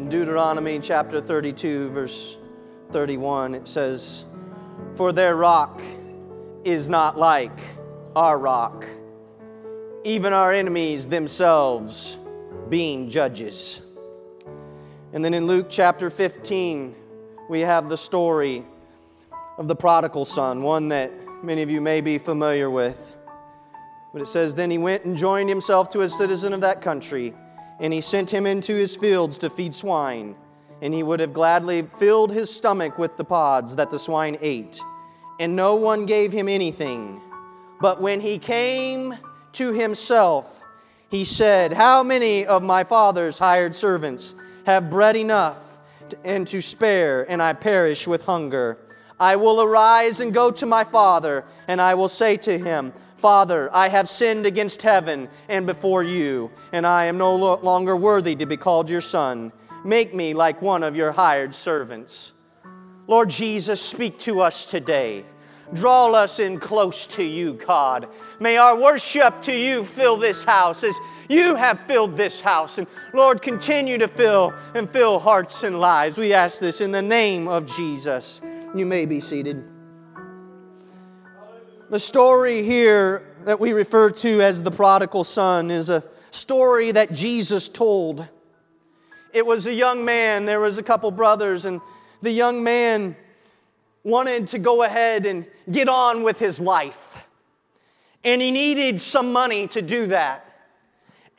In 0.00 0.08
Deuteronomy 0.08 0.78
chapter 0.78 1.20
32, 1.20 1.90
verse 1.90 2.38
31, 2.90 3.54
it 3.54 3.68
says, 3.68 4.24
For 4.94 5.12
their 5.12 5.36
rock 5.36 5.82
is 6.64 6.88
not 6.88 7.18
like 7.18 7.52
our 8.16 8.38
rock, 8.38 8.86
even 10.04 10.32
our 10.32 10.54
enemies 10.54 11.06
themselves 11.06 12.16
being 12.70 13.10
judges. 13.10 13.82
And 15.12 15.22
then 15.22 15.34
in 15.34 15.46
Luke 15.46 15.66
chapter 15.68 16.08
15, 16.08 16.94
we 17.50 17.60
have 17.60 17.90
the 17.90 17.98
story 17.98 18.64
of 19.58 19.68
the 19.68 19.76
prodigal 19.76 20.24
son, 20.24 20.62
one 20.62 20.88
that 20.88 21.12
many 21.44 21.60
of 21.60 21.70
you 21.70 21.82
may 21.82 22.00
be 22.00 22.16
familiar 22.16 22.70
with. 22.70 23.18
But 24.14 24.22
it 24.22 24.28
says, 24.28 24.54
Then 24.54 24.70
he 24.70 24.78
went 24.78 25.04
and 25.04 25.14
joined 25.14 25.50
himself 25.50 25.90
to 25.90 26.00
a 26.00 26.08
citizen 26.08 26.54
of 26.54 26.62
that 26.62 26.80
country, 26.80 27.34
and 27.80 27.92
he 27.92 28.00
sent 28.00 28.30
him 28.30 28.46
into 28.46 28.74
his 28.74 28.94
fields 28.94 29.38
to 29.38 29.50
feed 29.50 29.74
swine. 29.74 30.36
And 30.82 30.94
he 30.94 31.02
would 31.02 31.20
have 31.20 31.32
gladly 31.32 31.82
filled 31.82 32.30
his 32.30 32.54
stomach 32.54 32.98
with 32.98 33.16
the 33.16 33.24
pods 33.24 33.74
that 33.76 33.90
the 33.90 33.98
swine 33.98 34.38
ate. 34.40 34.80
And 35.40 35.56
no 35.56 35.74
one 35.74 36.06
gave 36.06 36.32
him 36.32 36.48
anything. 36.48 37.20
But 37.80 38.00
when 38.00 38.20
he 38.20 38.38
came 38.38 39.14
to 39.52 39.72
himself, 39.72 40.62
he 41.08 41.24
said, 41.24 41.72
How 41.72 42.02
many 42.02 42.46
of 42.46 42.62
my 42.62 42.84
father's 42.84 43.38
hired 43.38 43.74
servants 43.74 44.34
have 44.66 44.90
bread 44.90 45.16
enough 45.16 45.78
and 46.24 46.46
to 46.48 46.60
spare, 46.60 47.30
and 47.30 47.42
I 47.42 47.54
perish 47.54 48.06
with 48.06 48.22
hunger? 48.22 48.78
I 49.18 49.36
will 49.36 49.60
arise 49.60 50.20
and 50.20 50.32
go 50.32 50.50
to 50.50 50.66
my 50.66 50.84
father, 50.84 51.44
and 51.68 51.80
I 51.80 51.94
will 51.94 52.08
say 52.08 52.36
to 52.38 52.58
him, 52.58 52.92
Father, 53.20 53.68
I 53.74 53.88
have 53.88 54.08
sinned 54.08 54.46
against 54.46 54.80
heaven 54.80 55.28
and 55.50 55.66
before 55.66 56.02
you, 56.02 56.50
and 56.72 56.86
I 56.86 57.04
am 57.04 57.18
no 57.18 57.36
longer 57.36 57.94
worthy 57.94 58.34
to 58.36 58.46
be 58.46 58.56
called 58.56 58.88
your 58.88 59.02
son. 59.02 59.52
Make 59.84 60.14
me 60.14 60.32
like 60.32 60.62
one 60.62 60.82
of 60.82 60.96
your 60.96 61.12
hired 61.12 61.54
servants. 61.54 62.32
Lord 63.06 63.28
Jesus, 63.28 63.82
speak 63.82 64.18
to 64.20 64.40
us 64.40 64.64
today. 64.64 65.26
Draw 65.74 66.12
us 66.12 66.40
in 66.40 66.58
close 66.58 67.06
to 67.08 67.22
you, 67.22 67.54
God. 67.54 68.08
May 68.40 68.56
our 68.56 68.80
worship 68.80 69.42
to 69.42 69.52
you 69.52 69.84
fill 69.84 70.16
this 70.16 70.42
house 70.42 70.82
as 70.82 70.98
you 71.28 71.54
have 71.56 71.78
filled 71.86 72.16
this 72.16 72.40
house. 72.40 72.78
And 72.78 72.86
Lord, 73.12 73.42
continue 73.42 73.98
to 73.98 74.08
fill 74.08 74.54
and 74.74 74.90
fill 74.90 75.18
hearts 75.18 75.62
and 75.62 75.78
lives. 75.78 76.16
We 76.16 76.32
ask 76.32 76.58
this 76.58 76.80
in 76.80 76.90
the 76.90 77.02
name 77.02 77.48
of 77.48 77.66
Jesus. 77.66 78.40
You 78.74 78.86
may 78.86 79.04
be 79.04 79.20
seated. 79.20 79.62
The 81.90 81.98
story 81.98 82.62
here 82.62 83.26
that 83.46 83.58
we 83.58 83.72
refer 83.72 84.10
to 84.10 84.42
as 84.42 84.62
the 84.62 84.70
prodigal 84.70 85.24
son 85.24 85.72
is 85.72 85.90
a 85.90 86.04
story 86.30 86.92
that 86.92 87.12
Jesus 87.12 87.68
told. 87.68 88.28
It 89.32 89.44
was 89.44 89.66
a 89.66 89.74
young 89.74 90.04
man, 90.04 90.44
there 90.44 90.60
was 90.60 90.78
a 90.78 90.84
couple 90.84 91.10
brothers, 91.10 91.64
and 91.64 91.80
the 92.22 92.30
young 92.30 92.62
man 92.62 93.16
wanted 94.04 94.46
to 94.50 94.60
go 94.60 94.84
ahead 94.84 95.26
and 95.26 95.44
get 95.68 95.88
on 95.88 96.22
with 96.22 96.38
his 96.38 96.60
life. 96.60 97.26
And 98.22 98.40
he 98.40 98.52
needed 98.52 99.00
some 99.00 99.32
money 99.32 99.66
to 99.66 99.82
do 99.82 100.06
that. 100.06 100.46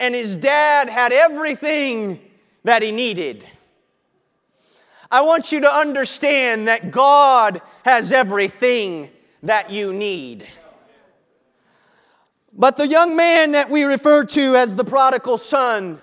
And 0.01 0.13
his 0.13 0.35
dad 0.35 0.89
had 0.89 1.13
everything 1.13 2.19
that 2.65 2.81
he 2.81 2.91
needed. 2.91 3.45
I 5.09 5.21
want 5.21 5.53
you 5.53 5.61
to 5.61 5.73
understand 5.73 6.67
that 6.67 6.91
God 6.91 7.61
has 7.85 8.11
everything 8.11 9.11
that 9.43 9.71
you 9.71 9.93
need. 9.93 10.47
But 12.53 12.77
the 12.77 12.87
young 12.87 13.15
man 13.15 13.51
that 13.53 13.69
we 13.69 13.83
refer 13.83 14.25
to 14.25 14.55
as 14.55 14.75
the 14.75 14.83
prodigal 14.83 15.37
son 15.37 16.01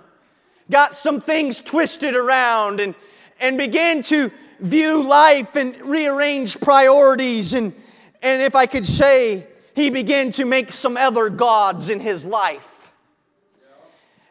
got 0.70 0.94
some 0.94 1.20
things 1.20 1.60
twisted 1.60 2.16
around 2.16 2.80
and, 2.80 2.94
and 3.38 3.58
began 3.58 4.02
to 4.04 4.30
view 4.60 5.02
life 5.06 5.56
and 5.56 5.80
rearrange 5.82 6.60
priorities. 6.60 7.54
And, 7.54 7.74
and 8.22 8.42
if 8.42 8.54
I 8.54 8.66
could 8.66 8.86
say, 8.86 9.46
he 9.74 9.90
began 9.90 10.32
to 10.32 10.44
make 10.44 10.72
some 10.72 10.96
other 10.96 11.28
gods 11.28 11.90
in 11.90 12.00
his 12.00 12.24
life. 12.24 12.92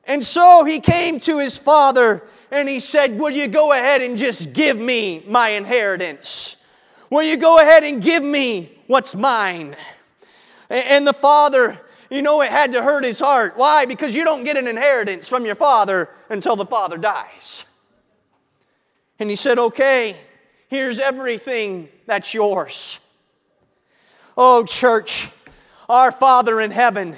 And 0.06 0.24
so 0.24 0.64
he 0.64 0.80
came 0.80 1.20
to 1.22 1.40
his 1.40 1.58
father 1.58 2.24
and 2.50 2.68
he 2.68 2.80
said, 2.80 3.20
Will 3.20 3.30
you 3.30 3.48
go 3.48 3.74
ahead 3.74 4.02
and 4.02 4.18
just 4.18 4.54
give 4.54 4.78
me 4.80 5.24
my 5.28 5.50
inheritance? 5.50 6.56
Will 7.10 7.24
you 7.24 7.38
go 7.38 7.60
ahead 7.60 7.84
and 7.84 8.02
give 8.02 8.24
me 8.24 8.78
what's 8.88 9.16
mine? 9.16 9.76
And 10.70 11.08
the 11.08 11.14
father, 11.14 11.80
you 12.10 12.22
know, 12.22 12.42
it 12.42 12.52
had 12.52 12.74
to 12.74 12.84
hurt 12.84 13.04
his 13.04 13.20
heart. 13.20 13.54
Why? 13.56 13.86
Because 13.86 14.16
you 14.16 14.24
don't 14.24 14.44
get 14.44 14.58
an 14.58 14.68
inheritance 14.68 15.28
from 15.28 15.46
your 15.46 15.56
father 15.56 16.10
until 16.30 16.56
the 16.56 16.66
father 16.66 16.98
dies. 16.98 17.64
And 19.20 19.30
he 19.30 19.36
said, 19.36 19.58
Okay, 19.58 20.16
here's 20.68 21.00
everything 21.00 21.90
that's 22.06 22.34
yours. 22.34 23.00
Oh, 24.38 24.64
church, 24.64 25.30
our 25.90 26.12
Father 26.12 26.62
in 26.62 26.72
heaven 26.72 27.16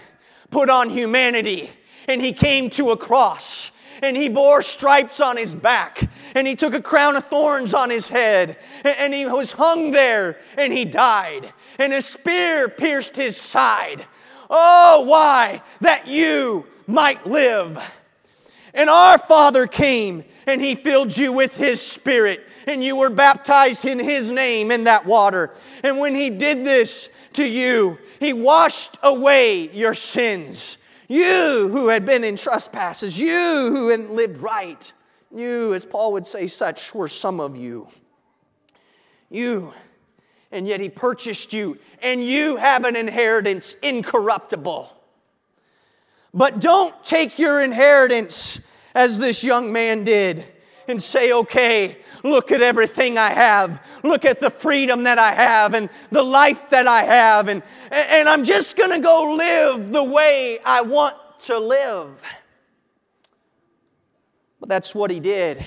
put 0.52 0.70
on 0.70 0.90
humanity 0.90 1.70
and 2.08 2.22
he 2.22 2.34
came 2.34 2.70
to 2.72 2.92
a 2.92 2.98
cross 2.98 3.72
and 4.02 4.16
he 4.16 4.30
bore 4.30 4.62
stripes 4.62 5.20
on 5.20 5.38
his 5.38 5.54
back, 5.54 6.10
and 6.36 6.48
he 6.48 6.56
took 6.56 6.74
a 6.74 6.82
crown 6.82 7.16
of 7.16 7.26
thorns 7.26 7.74
on 7.74 7.90
his 7.90 8.10
head, 8.10 8.58
and 8.84 9.14
he 9.14 9.26
was 9.26 9.52
hung 9.52 9.92
there, 9.92 10.38
and 10.58 10.72
he 10.74 10.86
died, 10.86 11.54
and 11.78 11.94
a 11.94 12.02
spear 12.02 12.70
pierced 12.70 13.16
his 13.16 13.36
side. 13.38 14.06
Oh, 14.50 15.04
why? 15.04 15.62
That 15.82 16.08
you 16.08 16.66
might 16.88 17.26
live. 17.28 17.82
And 18.74 18.90
our 18.90 19.18
Father 19.18 19.68
came, 19.68 20.24
and 20.48 20.62
he 20.62 20.76
filled 20.76 21.16
you 21.16 21.34
with 21.34 21.56
his 21.56 21.82
Spirit, 21.82 22.48
and 22.66 22.84
you 22.84 22.96
were 22.96 23.10
baptized 23.10 23.86
in 23.86 24.00
his 24.00 24.32
name 24.32 24.72
in 24.72 24.86
that 24.86 25.06
water. 25.06 25.52
And 25.84 26.00
when 26.00 26.16
he 26.16 26.30
did 26.30 26.66
this 26.66 27.10
to 27.34 27.46
you, 27.46 27.98
he 28.20 28.34
washed 28.34 28.98
away 29.02 29.70
your 29.72 29.94
sins. 29.94 30.78
You 31.10 31.70
who 31.72 31.90
had 31.90 32.06
been 32.06 32.24
in 32.24 32.36
trespasses, 32.36 33.20
you 33.20 33.30
who 33.30 33.90
hadn't 33.90 34.14
lived 34.14 34.38
right, 34.38 34.94
you, 35.36 35.74
as 35.74 35.84
Paul 35.84 36.14
would 36.14 36.26
say, 36.26 36.46
such 36.46 36.94
were 36.94 37.08
some 37.08 37.40
of 37.40 37.58
you. 37.58 37.88
You, 39.32 39.74
and 40.52 40.68
yet 40.68 40.80
he 40.80 40.88
purchased 40.88 41.52
you, 41.52 41.80
and 42.04 42.24
you 42.24 42.58
have 42.58 42.86
an 42.86 42.96
inheritance 42.96 43.76
incorruptible. 43.82 44.96
But 46.32 46.62
don't 46.62 47.04
take 47.04 47.40
your 47.40 47.64
inheritance 47.64 48.62
as 48.94 49.18
this 49.18 49.44
young 49.44 49.74
man 49.74 50.04
did 50.04 50.46
and 50.90 51.02
say, 51.02 51.32
okay, 51.32 51.98
look 52.24 52.52
at 52.52 52.62
everything 52.62 53.18
I 53.18 53.30
have. 53.30 53.82
Look 54.04 54.26
at 54.26 54.40
the 54.40 54.50
freedom 54.50 55.04
that 55.04 55.20
I 55.20 55.32
have 55.32 55.74
and 55.74 55.90
the 56.12 56.24
life 56.24 56.70
that 56.70 56.88
I 56.88 57.04
have. 57.04 57.48
And, 57.48 57.64
and 57.92 58.28
I'm 58.28 58.44
just 58.44 58.76
going 58.76 58.92
to 58.92 59.00
go 59.00 59.36
live 59.36 59.92
the 59.92 60.04
way 60.04 60.60
I 60.66 60.82
want 60.82 61.16
to 61.44 61.58
live. 61.60 62.22
But 64.60 64.70
that's 64.70 64.94
what 64.94 65.12
he 65.12 65.20
did. 65.20 65.66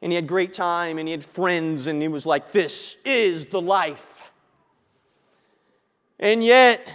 And 0.00 0.12
he 0.12 0.16
had 0.16 0.26
great 0.26 0.54
time 0.54 0.98
and 0.98 1.08
he 1.08 1.12
had 1.12 1.24
friends 1.24 1.86
and 1.86 2.00
he 2.00 2.08
was 2.08 2.26
like, 2.26 2.52
this 2.52 2.96
is 3.04 3.46
the 3.46 3.60
life. 3.60 4.30
And 6.18 6.44
yet, 6.44 6.86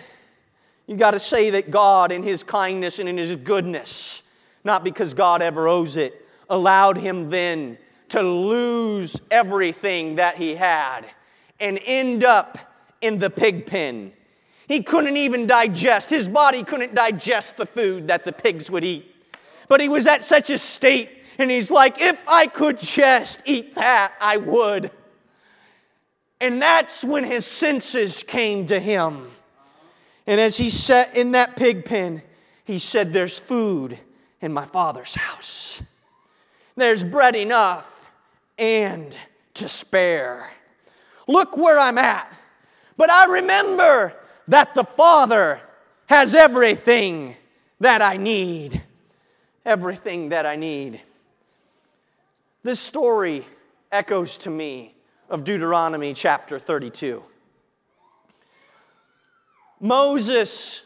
you 0.88 0.96
got 0.96 1.12
to 1.12 1.19
say 1.19 1.52
that 1.52 1.69
God, 1.69 2.12
in 2.12 2.24
his 2.24 2.41
kindness 2.41 3.00
and 3.00 3.08
in 3.08 3.18
his 3.18 3.35
goodness, 3.35 4.24
not 4.63 4.84
because 4.84 5.13
God 5.13 5.41
ever 5.41 5.68
owes 5.68 5.97
it, 5.97 6.25
allowed 6.50 6.98
him 6.98 7.30
then 7.30 7.78
to 8.10 8.22
lose 8.22 9.16
everything 9.30 10.16
that 10.16 10.36
he 10.36 10.56
had 10.56 11.06
and 11.60 11.80
end 11.86 12.24
up 12.24 12.58
in 13.02 13.20
the 13.20 13.30
pig 13.30 13.66
pen. 13.66 14.12
He 14.68 14.84
couldn't 14.84 15.18
even 15.18 15.48
digest, 15.48 16.09
his 16.09 16.28
body 16.28 16.64
couldn't 16.64 16.94
digest 16.94 17.58
the 17.58 17.66
food 17.66 18.08
that 18.08 18.26
the 18.26 18.32
pigs 18.32 18.70
would 18.70 18.84
eat. 18.84 19.16
But 19.68 19.82
he 19.82 19.90
was 19.90 20.08
at 20.08 20.24
such 20.24 20.50
a 20.50 20.58
state, 20.58 21.09
and 21.38 21.50
he's 21.50 21.72
like, 21.72 22.02
if 22.02 22.24
I 22.28 22.48
could 22.48 22.80
just 22.80 23.41
eat 23.46 23.76
that, 23.76 24.14
I 24.20 24.38
would. 24.38 24.91
And 26.41 26.62
that's 26.62 27.03
when 27.03 27.23
his 27.23 27.46
senses 27.46 28.23
came 28.23 28.68
to 28.68 28.79
him. 28.79 29.32
And 30.26 30.40
as 30.40 30.58
he 30.58 30.70
sat 30.70 31.16
in 31.16 31.32
that 31.32 31.56
pig 31.56 31.85
pen, 31.85 32.22
he 32.64 32.79
said, 32.79 33.12
There's 33.12 33.38
food 33.38 33.97
in 34.41 34.53
my 34.53 34.66
father's 34.66 35.16
house. 35.16 35.82
There's 36.79 37.03
bread 37.03 37.35
enough 37.35 38.09
and 38.58 39.16
to 39.55 39.67
spare. 39.67 40.49
Look 41.28 41.58
where 41.58 41.78
I'm 41.78 41.97
at. 41.97 42.31
But 42.96 43.11
I 43.11 43.26
remember 43.26 44.14
that 44.47 44.73
the 44.76 44.85
Father 44.85 45.59
has 46.05 46.34
everything 46.34 47.35
that 47.81 48.02
I 48.02 48.16
need. 48.16 48.81
Everything 49.66 50.29
that 50.29 50.46
I 50.46 50.55
need. 50.55 51.02
This 52.64 52.79
story 52.79 53.46
echoes 53.91 54.37
to 54.37 54.49
me 54.49 54.96
of 55.29 55.43
Deuteronomy 55.43 56.14
chapter 56.14 56.59
32. 56.59 57.22
Moses 59.82 60.82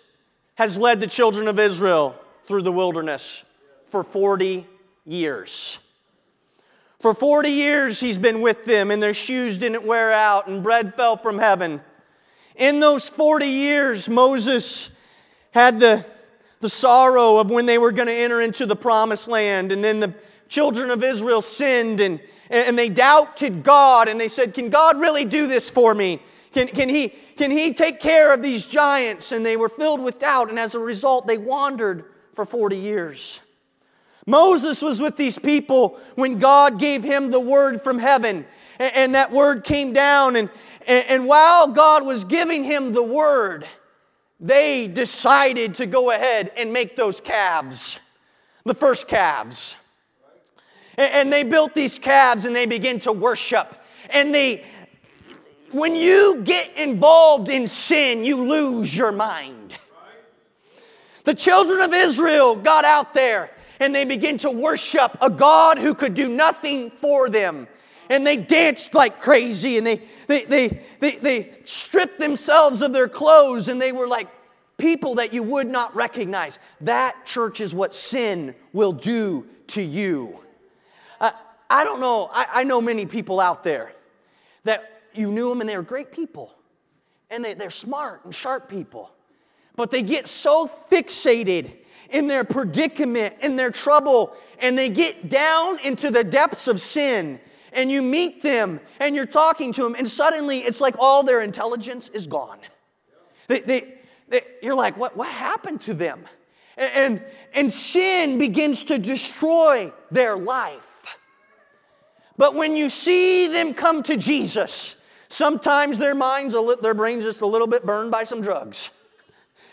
has 0.56 0.76
led 0.76 1.02
the 1.02 1.08
children 1.08 1.48
of 1.48 1.60
Israel 1.60 2.16
through 2.46 2.64
the 2.64 2.72
wilderness 2.72 3.44
for 3.86 4.04
40 4.04 4.66
years. 5.06 5.78
For 7.04 7.14
40 7.14 7.50
years 7.50 8.00
he's 8.00 8.18
been 8.18 8.40
with 8.40 8.64
them, 8.64 8.90
and 8.90 9.04
their 9.04 9.14
shoes 9.14 9.58
didn't 9.58 9.84
wear 9.84 10.14
out, 10.14 10.48
and 10.48 10.64
bread 10.64 10.96
fell 10.96 11.18
from 11.18 11.38
heaven. 11.38 11.82
In 12.56 12.80
those 12.80 13.10
40 13.10 13.46
years, 13.46 14.08
Moses 14.08 14.90
had 15.52 15.82
the, 15.82 16.06
the 16.62 16.70
sorrow 16.70 17.40
of 17.40 17.52
when 17.52 17.66
they 17.66 17.78
were 17.78 17.92
going 17.92 18.08
to 18.08 18.14
enter 18.14 18.40
into 18.40 18.66
the 18.66 18.78
promised 18.78 19.28
land, 19.28 19.74
and 19.74 19.84
then 19.84 20.00
the 20.00 20.14
children 20.48 20.90
of 20.92 21.04
Israel 21.04 21.42
sinned 21.42 22.00
and, 22.00 22.22
and 22.50 22.80
they 22.80 22.88
doubted 22.88 23.64
God, 23.64 24.08
and 24.08 24.18
they 24.18 24.30
said, 24.30 24.54
Can 24.54 24.70
God 24.70 24.98
really 24.98 25.26
do 25.26 25.46
this 25.46 25.70
for 25.70 25.94
me? 25.94 26.22
Can, 26.54 26.70
can, 26.70 26.88
he, 26.88 27.10
can 27.36 27.52
he 27.52 27.74
take 27.74 28.00
care 28.00 28.34
of 28.34 28.42
these 28.42 28.66
giants? 28.66 29.34
And 29.34 29.46
they 29.46 29.58
were 29.58 29.68
filled 29.68 30.00
with 30.00 30.20
doubt, 30.20 30.50
and 30.50 30.58
as 30.58 30.74
a 30.74 30.80
result, 30.80 31.28
they 31.28 31.38
wandered 31.38 32.06
for 32.34 32.46
40 32.46 32.78
years. 32.78 33.42
Moses 34.26 34.82
was 34.82 35.02
with 35.02 35.18
these 35.18 35.38
people 35.38 36.00
when 36.16 36.40
God 36.40 36.80
gave 36.80 37.04
him 37.04 37.32
the 37.32 37.40
word 37.40 37.82
from 37.82 38.00
heaven. 38.00 38.46
And, 38.80 39.14
that 39.16 39.32
word 39.32 39.64
came 39.64 39.94
down, 39.94 40.36
and, 40.36 40.50
and 40.88 41.28
while 41.28 41.68
God 41.68 42.06
was 42.06 42.24
giving 42.24 42.64
him 42.64 42.92
the 42.92 43.04
word, 43.04 43.68
they 44.40 44.88
decided 44.88 45.76
to 45.76 45.86
go 45.86 46.12
ahead 46.12 46.52
and 46.58 46.74
make 46.74 46.96
those 46.96 47.22
calves, 47.22 48.00
the 48.66 48.74
first 48.74 49.08
calves. 49.08 49.76
And 50.98 51.32
they 51.32 51.44
built 51.44 51.74
these 51.74 51.98
calves 51.98 52.46
and 52.46 52.56
they 52.56 52.66
began 52.66 53.00
to 53.00 53.12
worship. 53.12 53.82
And 54.10 54.34
they, 54.34 54.64
when 55.72 55.96
you 55.96 56.42
get 56.44 56.78
involved 56.78 57.50
in 57.50 57.68
sin, 57.68 58.24
you 58.24 58.44
lose 58.44 58.96
your 58.96 59.12
mind. 59.12 59.74
The 61.24 61.34
children 61.34 61.82
of 61.82 61.94
Israel 61.94 62.56
got 62.56 62.86
out 62.86 63.14
there 63.14 63.50
and 63.80 63.94
they 63.94 64.06
began 64.06 64.38
to 64.40 64.52
worship 64.52 65.18
a 65.22 65.30
God 65.30 65.78
who 65.78 65.94
could 65.94 66.14
do 66.14 66.30
nothing 66.30 66.92
for 66.92 67.30
them. 67.30 67.68
And 68.10 68.28
they 68.28 68.38
danced 68.38 68.94
like 68.94 69.20
crazy 69.20 69.78
and 69.78 69.88
they, 69.88 70.02
they, 70.28 70.46
they, 70.46 70.82
they, 71.00 71.12
they 71.18 71.54
stripped 71.64 72.20
themselves 72.20 72.82
of 72.82 72.94
their 72.94 73.08
clothes 73.08 73.70
and 73.70 73.82
they 73.82 73.92
were 73.92 74.08
like 74.08 74.28
people 74.78 75.16
that 75.16 75.34
you 75.34 75.44
would 75.44 75.68
not 75.68 75.96
recognize. 75.96 76.60
That, 76.82 77.26
church, 77.26 77.62
is 77.62 77.74
what 77.74 77.96
sin 77.96 78.56
will 78.74 78.92
do 78.92 79.48
to 79.68 79.82
you. 79.82 80.40
Uh, 81.20 81.32
I 81.70 81.84
don't 81.84 82.00
know, 82.00 82.30
I, 82.34 82.48
I, 82.54 82.64
know 82.64 82.82
many 82.82 83.06
people 83.06 83.40
out 83.40 83.64
there 83.64 83.94
that 84.64 85.02
you 85.14 85.32
knew 85.32 85.50
them 85.50 85.62
and 85.62 85.70
they 85.70 85.78
were 85.78 85.84
great 85.84 86.12
people 86.12 86.54
and 87.30 87.44
they, 87.44 87.54
they're 87.54 87.72
smart 87.72 88.26
and 88.26 88.36
sharp 88.36 88.68
people, 88.68 89.12
but 89.76 89.90
they 89.90 90.04
get 90.04 90.28
so 90.28 90.70
fixated 90.92 91.72
in 92.14 92.28
their 92.28 92.44
predicament, 92.44 93.36
in 93.42 93.58
their 93.58 93.72
trouble, 93.72 94.38
and 94.60 94.78
they 94.78 94.88
get 94.88 95.30
down 95.30 95.80
into 95.80 96.12
the 96.12 96.24
depths 96.24 96.68
of 96.68 96.80
sin. 96.80 97.40
And 97.74 97.92
you 97.92 98.04
meet 98.04 98.44
them 98.44 98.80
and 99.00 99.16
you're 99.16 99.26
talking 99.26 99.74
to 99.74 99.84
them, 99.84 99.96
and 99.96 100.08
suddenly 100.08 100.60
it's 100.60 100.80
like 100.80 100.96
all 101.00 101.24
their 101.24 101.42
intelligence 101.42 102.08
is 102.10 102.28
gone. 102.28 102.60
They, 103.48 103.60
they, 103.62 103.94
they, 104.30 104.42
you're 104.62 104.76
like, 104.76 104.96
what, 104.96 105.18
what 105.18 105.28
happened 105.28 105.82
to 105.82 105.96
them? 105.96 106.24
And, 106.78 106.92
and, 106.94 107.26
and 107.54 107.72
sin 107.72 108.38
begins 108.38 108.84
to 108.84 109.00
destroy 109.00 109.92
their 110.12 110.38
life. 110.38 110.82
But 112.38 112.54
when 112.54 112.76
you 112.76 112.90
see 112.90 113.48
them 113.48 113.74
come 113.74 114.04
to 114.04 114.18
Jesus, 114.18 114.96
sometimes 115.30 115.98
their 115.98 116.16
minds, 116.16 116.56
their 116.82 116.94
brains 116.94 117.24
just 117.24 117.42
a 117.42 117.48
little 117.48 117.68
bit 117.68 117.86
burned 117.86 118.12
by 118.12 118.24
some 118.24 118.42
drugs. 118.42 118.92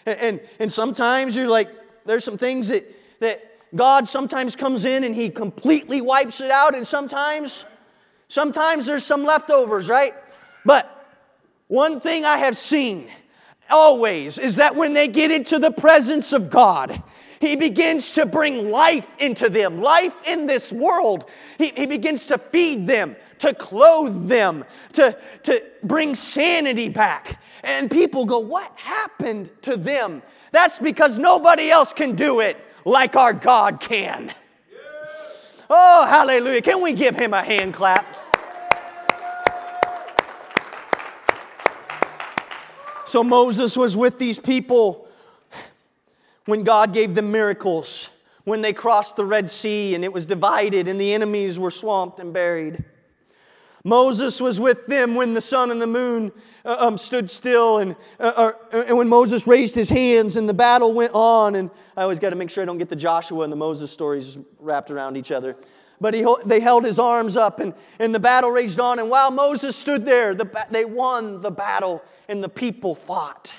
And, 0.07 0.19
and, 0.19 0.41
and 0.59 0.73
sometimes 0.73 1.37
you're 1.37 1.49
like, 1.49 1.71
there's 2.11 2.25
some 2.25 2.39
things 2.39 2.69
that, 2.69 2.91
that 3.21 3.59
God 3.75 4.09
sometimes 4.09 4.57
comes 4.57 4.85
in 4.85 5.05
and 5.05 5.15
He 5.15 5.31
completely 5.31 6.01
wipes 6.01 6.41
it 6.41 6.51
out, 6.51 6.75
and 6.75 6.87
sometimes, 6.87 7.65
sometimes 8.29 8.87
there's 8.87 9.05
some 9.05 9.25
leftovers, 9.25 9.89
right? 9.89 10.15
But 10.65 10.97
one 11.69 12.01
thing 12.01 12.25
I 12.25 12.37
have 12.39 12.57
seen 12.57 13.09
always 13.71 14.39
is 14.39 14.57
that 14.57 14.75
when 14.75 14.93
they 14.93 15.09
get 15.09 15.31
into 15.31 15.59
the 15.59 15.71
presence 15.71 16.33
of 16.33 16.51
God, 16.51 17.03
he 17.41 17.57
begins 17.57 18.13
to 18.13 18.27
bring 18.27 18.71
life 18.71 19.07
into 19.19 19.49
them, 19.49 19.81
life 19.81 20.15
in 20.27 20.47
this 20.47 20.73
world. 20.73 21.25
He, 21.57 21.73
he 21.75 21.87
begins 21.87 22.27
to 22.27 22.39
feed 22.39 22.87
them, 22.87 23.17
to 23.41 23.55
clothe 23.55 24.29
them, 24.29 24.65
to, 24.93 25.17
to 25.43 25.63
bring 25.83 26.15
sanity 26.15 26.89
back. 26.89 27.43
And 27.65 27.91
people 27.91 28.25
go, 28.25 28.39
What 28.39 28.73
happened 28.77 29.51
to 29.63 29.77
them? 29.77 30.23
That's 30.53 30.79
because 30.79 31.19
nobody 31.19 31.71
else 31.71 31.93
can 31.93 32.15
do 32.15 32.41
it 32.41 32.57
like 32.85 33.17
our 33.17 33.33
God 33.33 33.81
can. 33.81 34.33
Oh, 35.69 36.05
hallelujah. 36.07 36.63
Can 36.63 36.83
we 36.83 36.93
give 36.93 37.15
him 37.15 37.33
a 37.33 37.43
hand 37.43 37.75
clap? 37.75 38.05
So 43.07 43.25
Moses 43.25 43.77
was 43.77 43.97
with 43.97 44.19
these 44.19 44.39
people 44.39 45.09
when 46.47 46.65
God 46.65 46.93
gave 46.93 47.15
them 47.15 47.31
miracles, 47.33 48.11
when 48.45 48.63
they 48.63 48.73
crossed 48.73 49.17
the 49.17 49.25
Red 49.25 49.49
Sea 49.49 49.95
and 49.95 50.05
it 50.05 50.13
was 50.13 50.27
divided 50.27 50.89
and 50.89 51.01
the 51.01 51.15
enemies 51.15 51.59
were 51.59 51.71
swamped 51.71 52.19
and 52.19 52.33
buried. 52.33 52.85
Moses 53.85 54.41
was 54.41 54.61
with 54.61 54.87
them 54.87 55.15
when 55.15 55.33
the 55.33 55.41
sun 55.41 55.71
and 55.71 55.81
the 55.81 55.87
moon 55.87 56.33
uh, 56.65 56.77
um, 56.79 56.99
stood 56.99 57.31
still, 57.31 57.79
and, 57.79 57.97
uh, 58.19 58.53
uh, 58.73 58.85
and 58.87 58.97
when 58.97 59.09
Moses 59.09 59.47
raised 59.47 59.75
his 59.75 59.89
hands 59.89 60.37
and 60.37 60.49
the 60.49 60.55
battle 60.55 60.93
went 60.93 61.13
on. 61.15 61.55
And 61.55 61.71
I 61.97 62.03
always 62.03 62.19
got 62.19 62.31
to 62.31 62.37
make 62.37 62.51
sure 62.51 62.63
I 62.63 62.67
don't 62.67 62.79
get 62.79 62.91
the 62.91 62.97
Joshua 62.97 63.43
and 63.43 63.53
the 63.53 63.57
Moses 63.57 63.91
stories 63.91 64.39
wrapped 64.59 64.91
around 64.91 65.17
each 65.17 65.31
other. 65.31 65.57
But 66.01 66.15
he, 66.15 66.27
they 66.47 66.61
held 66.61 66.85
his 66.85 66.99
arms 66.99 67.37
up, 67.37 67.61
and, 67.61 67.75
and 67.99 68.15
the 68.15 68.21
battle 68.21 68.51
raged 68.51 68.81
on. 68.81 68.99
And 68.99 69.11
while 69.11 69.31
Moses 69.31 69.77
stood 69.77 70.05
there, 70.05 70.35
the, 70.35 70.67
they 70.71 70.85
won 70.87 71.43
the 71.43 71.51
battle, 71.51 72.03
and 72.29 72.43
the 72.43 72.49
people 72.49 72.95
fought. 72.95 73.51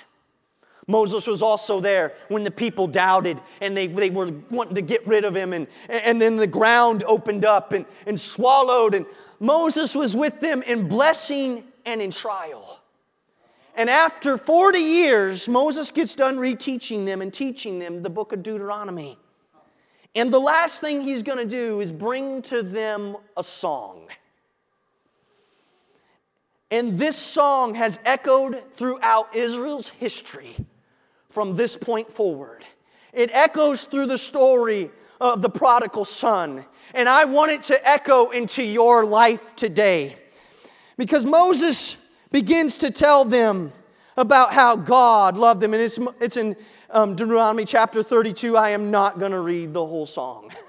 Moses 0.88 1.28
was 1.28 1.42
also 1.42 1.80
there 1.80 2.14
when 2.28 2.44
the 2.44 2.52
people 2.52 2.88
doubted 2.88 3.40
and 3.62 3.78
they, 3.78 3.88
they 3.88 4.10
were 4.10 4.34
wanting 4.50 4.76
to 4.76 4.82
get 4.82 5.06
rid 5.08 5.24
of 5.24 5.36
him, 5.36 5.54
and, 5.54 5.68
and 5.88 6.22
then 6.22 6.36
the 6.36 6.48
ground 6.48 7.04
opened 7.06 7.46
up 7.46 7.72
and, 7.72 7.86
and 8.06 8.20
swallowed. 8.20 8.96
And 8.96 9.06
Moses 9.42 9.96
was 9.96 10.16
with 10.16 10.40
them 10.40 10.62
in 10.62 10.88
blessing 10.88 11.64
and 11.84 12.00
in 12.00 12.12
trial. 12.12 12.80
And 13.76 13.90
after 13.90 14.38
40 14.38 14.78
years, 14.78 15.50
Moses 15.50 15.90
gets 15.90 16.14
done 16.14 16.38
reteaching 16.38 17.08
them 17.08 17.24
and 17.24 17.34
teaching 17.34 17.80
them 17.80 18.04
the 18.04 18.10
book 18.10 18.34
of 18.34 18.44
Deuteronomy. 18.44 19.18
And 20.14 20.32
the 20.32 20.40
last 20.40 20.80
thing 20.80 21.02
he's 21.02 21.24
going 21.24 21.40
to 21.40 21.46
do 21.46 21.80
is 21.80 21.92
bring 21.92 22.44
to 22.44 22.62
them 22.62 23.18
a 23.36 23.44
song. 23.44 24.10
And 26.70 27.00
this 27.00 27.18
song 27.18 27.74
has 27.74 27.98
echoed 28.06 28.62
throughout 28.76 29.36
Israel's 29.36 29.90
history 29.90 30.56
from 31.30 31.56
this 31.56 31.76
point 31.76 32.14
forward. 32.14 32.64
It 33.12 33.32
echoes 33.34 33.86
through 33.86 34.06
the 34.06 34.20
story 34.20 34.92
of 35.22 35.44
the 35.44 35.50
prodigal 35.50 36.04
son. 36.04 36.66
And 36.96 37.08
I 37.08 37.26
want 37.26 37.52
it 37.52 37.64
to 37.64 37.88
echo 37.88 38.32
into 38.32 38.64
your 38.64 39.06
life 39.06 39.56
today. 39.56 40.18
Because 40.98 41.26
Moses 41.26 41.96
begins 42.32 42.76
to 42.78 42.90
tell 42.90 43.24
them 43.24 43.72
about 44.18 44.52
how 44.52 44.76
God 44.76 45.38
loved 45.38 45.62
them. 45.62 45.74
And 45.74 45.84
it's, 45.84 46.00
it's 46.20 46.38
in 46.38 46.56
um, 46.90 47.16
Deuteronomy 47.16 47.66
chapter 47.66 48.02
32. 48.02 48.58
I 48.58 48.72
am 48.72 48.90
not 48.90 49.20
going 49.20 49.32
to 49.32 49.40
read 49.40 49.74
the 49.74 49.86
whole 49.86 50.08
song. 50.08 50.52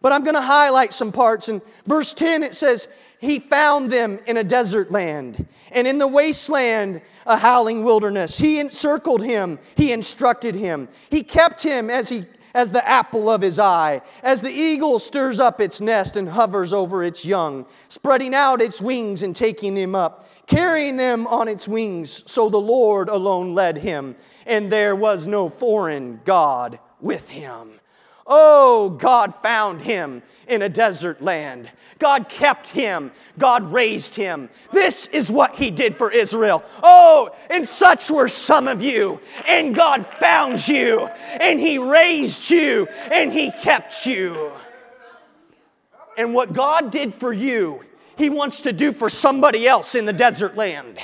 But 0.00 0.12
I'm 0.12 0.22
going 0.22 0.36
to 0.36 0.40
highlight 0.40 0.92
some 0.92 1.10
parts. 1.10 1.48
In 1.48 1.60
verse 1.84 2.14
10, 2.14 2.44
it 2.44 2.54
says, 2.54 2.86
He 3.20 3.40
found 3.40 3.90
them 3.90 4.20
in 4.28 4.36
a 4.36 4.44
desert 4.44 4.92
land, 4.92 5.44
and 5.72 5.88
in 5.88 5.98
the 5.98 6.06
wasteland 6.06 7.02
a 7.26 7.36
howling 7.36 7.82
wilderness. 7.82 8.38
He 8.38 8.60
encircled 8.60 9.24
him, 9.24 9.58
he 9.74 9.92
instructed 9.92 10.54
him. 10.54 10.86
He 11.10 11.24
kept 11.24 11.60
him 11.60 11.90
as 11.90 12.08
he 12.08 12.26
as 12.54 12.70
the 12.70 12.86
apple 12.88 13.30
of 13.30 13.42
his 13.42 13.58
eye, 13.58 14.00
as 14.22 14.40
the 14.40 14.50
eagle 14.50 14.98
stirs 14.98 15.40
up 15.40 15.60
its 15.60 15.80
nest 15.80 16.16
and 16.16 16.28
hovers 16.28 16.72
over 16.72 17.02
its 17.02 17.24
young, 17.24 17.66
spreading 17.88 18.34
out 18.34 18.62
its 18.62 18.80
wings 18.80 19.22
and 19.22 19.34
taking 19.34 19.74
them 19.74 19.94
up, 19.94 20.28
carrying 20.46 20.96
them 20.96 21.26
on 21.26 21.48
its 21.48 21.68
wings. 21.68 22.22
So 22.26 22.48
the 22.48 22.60
Lord 22.60 23.08
alone 23.08 23.54
led 23.54 23.78
him, 23.78 24.16
and 24.46 24.70
there 24.70 24.96
was 24.96 25.26
no 25.26 25.48
foreign 25.48 26.20
God 26.24 26.78
with 27.00 27.28
him. 27.28 27.80
Oh, 28.28 28.90
God 28.90 29.34
found 29.42 29.80
him 29.80 30.22
in 30.46 30.62
a 30.62 30.68
desert 30.68 31.22
land. 31.22 31.70
God 31.98 32.28
kept 32.28 32.68
him. 32.68 33.10
God 33.38 33.72
raised 33.72 34.14
him. 34.14 34.50
This 34.70 35.06
is 35.06 35.30
what 35.30 35.56
he 35.56 35.70
did 35.70 35.96
for 35.96 36.12
Israel. 36.12 36.62
Oh, 36.82 37.34
and 37.50 37.66
such 37.66 38.10
were 38.10 38.28
some 38.28 38.68
of 38.68 38.82
you. 38.82 39.20
And 39.46 39.74
God 39.74 40.06
found 40.06 40.68
you, 40.68 41.06
and 41.40 41.58
he 41.58 41.78
raised 41.78 42.50
you, 42.50 42.86
and 43.10 43.32
he 43.32 43.50
kept 43.50 44.06
you. 44.06 44.52
And 46.16 46.34
what 46.34 46.52
God 46.52 46.90
did 46.90 47.14
for 47.14 47.32
you, 47.32 47.82
he 48.16 48.28
wants 48.28 48.60
to 48.62 48.72
do 48.72 48.92
for 48.92 49.08
somebody 49.08 49.66
else 49.66 49.94
in 49.94 50.04
the 50.04 50.12
desert 50.12 50.56
land. 50.56 50.98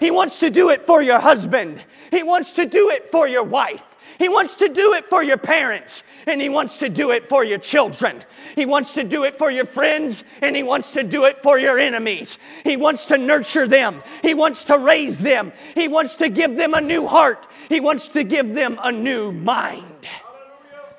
He 0.00 0.10
wants 0.10 0.38
to 0.40 0.50
do 0.50 0.70
it 0.70 0.82
for 0.82 1.02
your 1.02 1.18
husband. 1.18 1.82
He 2.10 2.22
wants 2.22 2.52
to 2.52 2.66
do 2.66 2.90
it 2.90 3.08
for 3.08 3.28
your 3.28 3.44
wife. 3.44 3.82
He 4.18 4.28
wants 4.28 4.54
to 4.56 4.68
do 4.68 4.94
it 4.94 5.06
for 5.06 5.22
your 5.22 5.36
parents, 5.36 6.02
and 6.26 6.40
He 6.40 6.48
wants 6.48 6.78
to 6.78 6.88
do 6.88 7.10
it 7.10 7.28
for 7.28 7.44
your 7.44 7.58
children. 7.58 8.22
He 8.54 8.66
wants 8.66 8.94
to 8.94 9.04
do 9.04 9.24
it 9.24 9.36
for 9.36 9.50
your 9.50 9.66
friends, 9.66 10.24
and 10.42 10.54
He 10.56 10.62
wants 10.62 10.90
to 10.92 11.02
do 11.02 11.24
it 11.24 11.42
for 11.42 11.58
your 11.58 11.78
enemies. 11.78 12.38
He 12.64 12.76
wants 12.76 13.06
to 13.06 13.18
nurture 13.18 13.66
them, 13.66 14.02
He 14.22 14.34
wants 14.34 14.64
to 14.64 14.78
raise 14.78 15.18
them, 15.18 15.52
He 15.74 15.88
wants 15.88 16.16
to 16.16 16.28
give 16.28 16.56
them 16.56 16.74
a 16.74 16.80
new 16.80 17.06
heart, 17.06 17.46
He 17.68 17.80
wants 17.80 18.08
to 18.08 18.24
give 18.24 18.54
them 18.54 18.78
a 18.82 18.92
new 18.92 19.32
mind. 19.32 20.08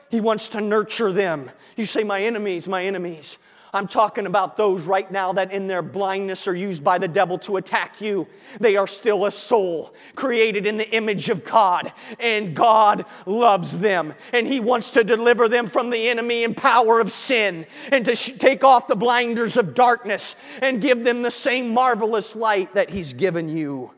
He 0.10 0.22
wants 0.22 0.50
to 0.50 0.62
nurture 0.62 1.12
them. 1.12 1.52
You 1.76 1.86
say, 1.86 2.04
My 2.04 2.22
enemies, 2.22 2.68
my 2.68 2.86
enemies. 2.86 3.38
I'm 3.76 3.90
talking 3.90 4.26
about 4.26 4.56
those 4.56 4.86
right 4.86 5.12
now 5.12 5.34
that 5.34 5.52
in 5.52 5.68
their 5.68 5.82
blindness 5.82 6.48
are 6.48 6.56
used 6.56 6.82
by 6.82 6.98
the 6.98 7.10
devil 7.10 7.38
to 7.40 7.58
attack 7.58 8.00
you. 8.00 8.26
They 8.60 8.78
are 8.78 8.88
still 8.88 9.26
a 9.26 9.32
soul 9.32 9.94
created 10.16 10.66
in 10.66 10.78
the 10.78 10.90
image 10.96 11.30
of 11.30 11.44
God, 11.44 11.92
and 12.22 12.56
God 12.56 13.06
loves 13.26 13.78
them, 13.78 14.14
and 14.32 14.48
He 14.48 14.62
wants 14.62 14.92
to 14.92 15.04
deliver 15.04 15.50
them 15.50 15.70
from 15.70 15.90
the 15.90 16.08
enemy 16.08 16.46
and 16.46 16.56
power 16.56 17.02
of 17.02 17.12
sin, 17.12 17.66
and 17.92 18.06
to 18.06 18.16
sh- 18.16 18.32
take 18.40 18.64
off 18.64 18.88
the 18.88 18.96
blinders 18.96 19.58
of 19.58 19.76
darkness 19.76 20.38
and 20.62 20.82
give 20.82 21.04
them 21.04 21.22
the 21.22 21.30
same 21.30 21.74
marvelous 21.74 22.34
light 22.34 22.74
that 22.76 22.90
He's 22.90 23.12
given 23.12 23.50
you. 23.50 23.92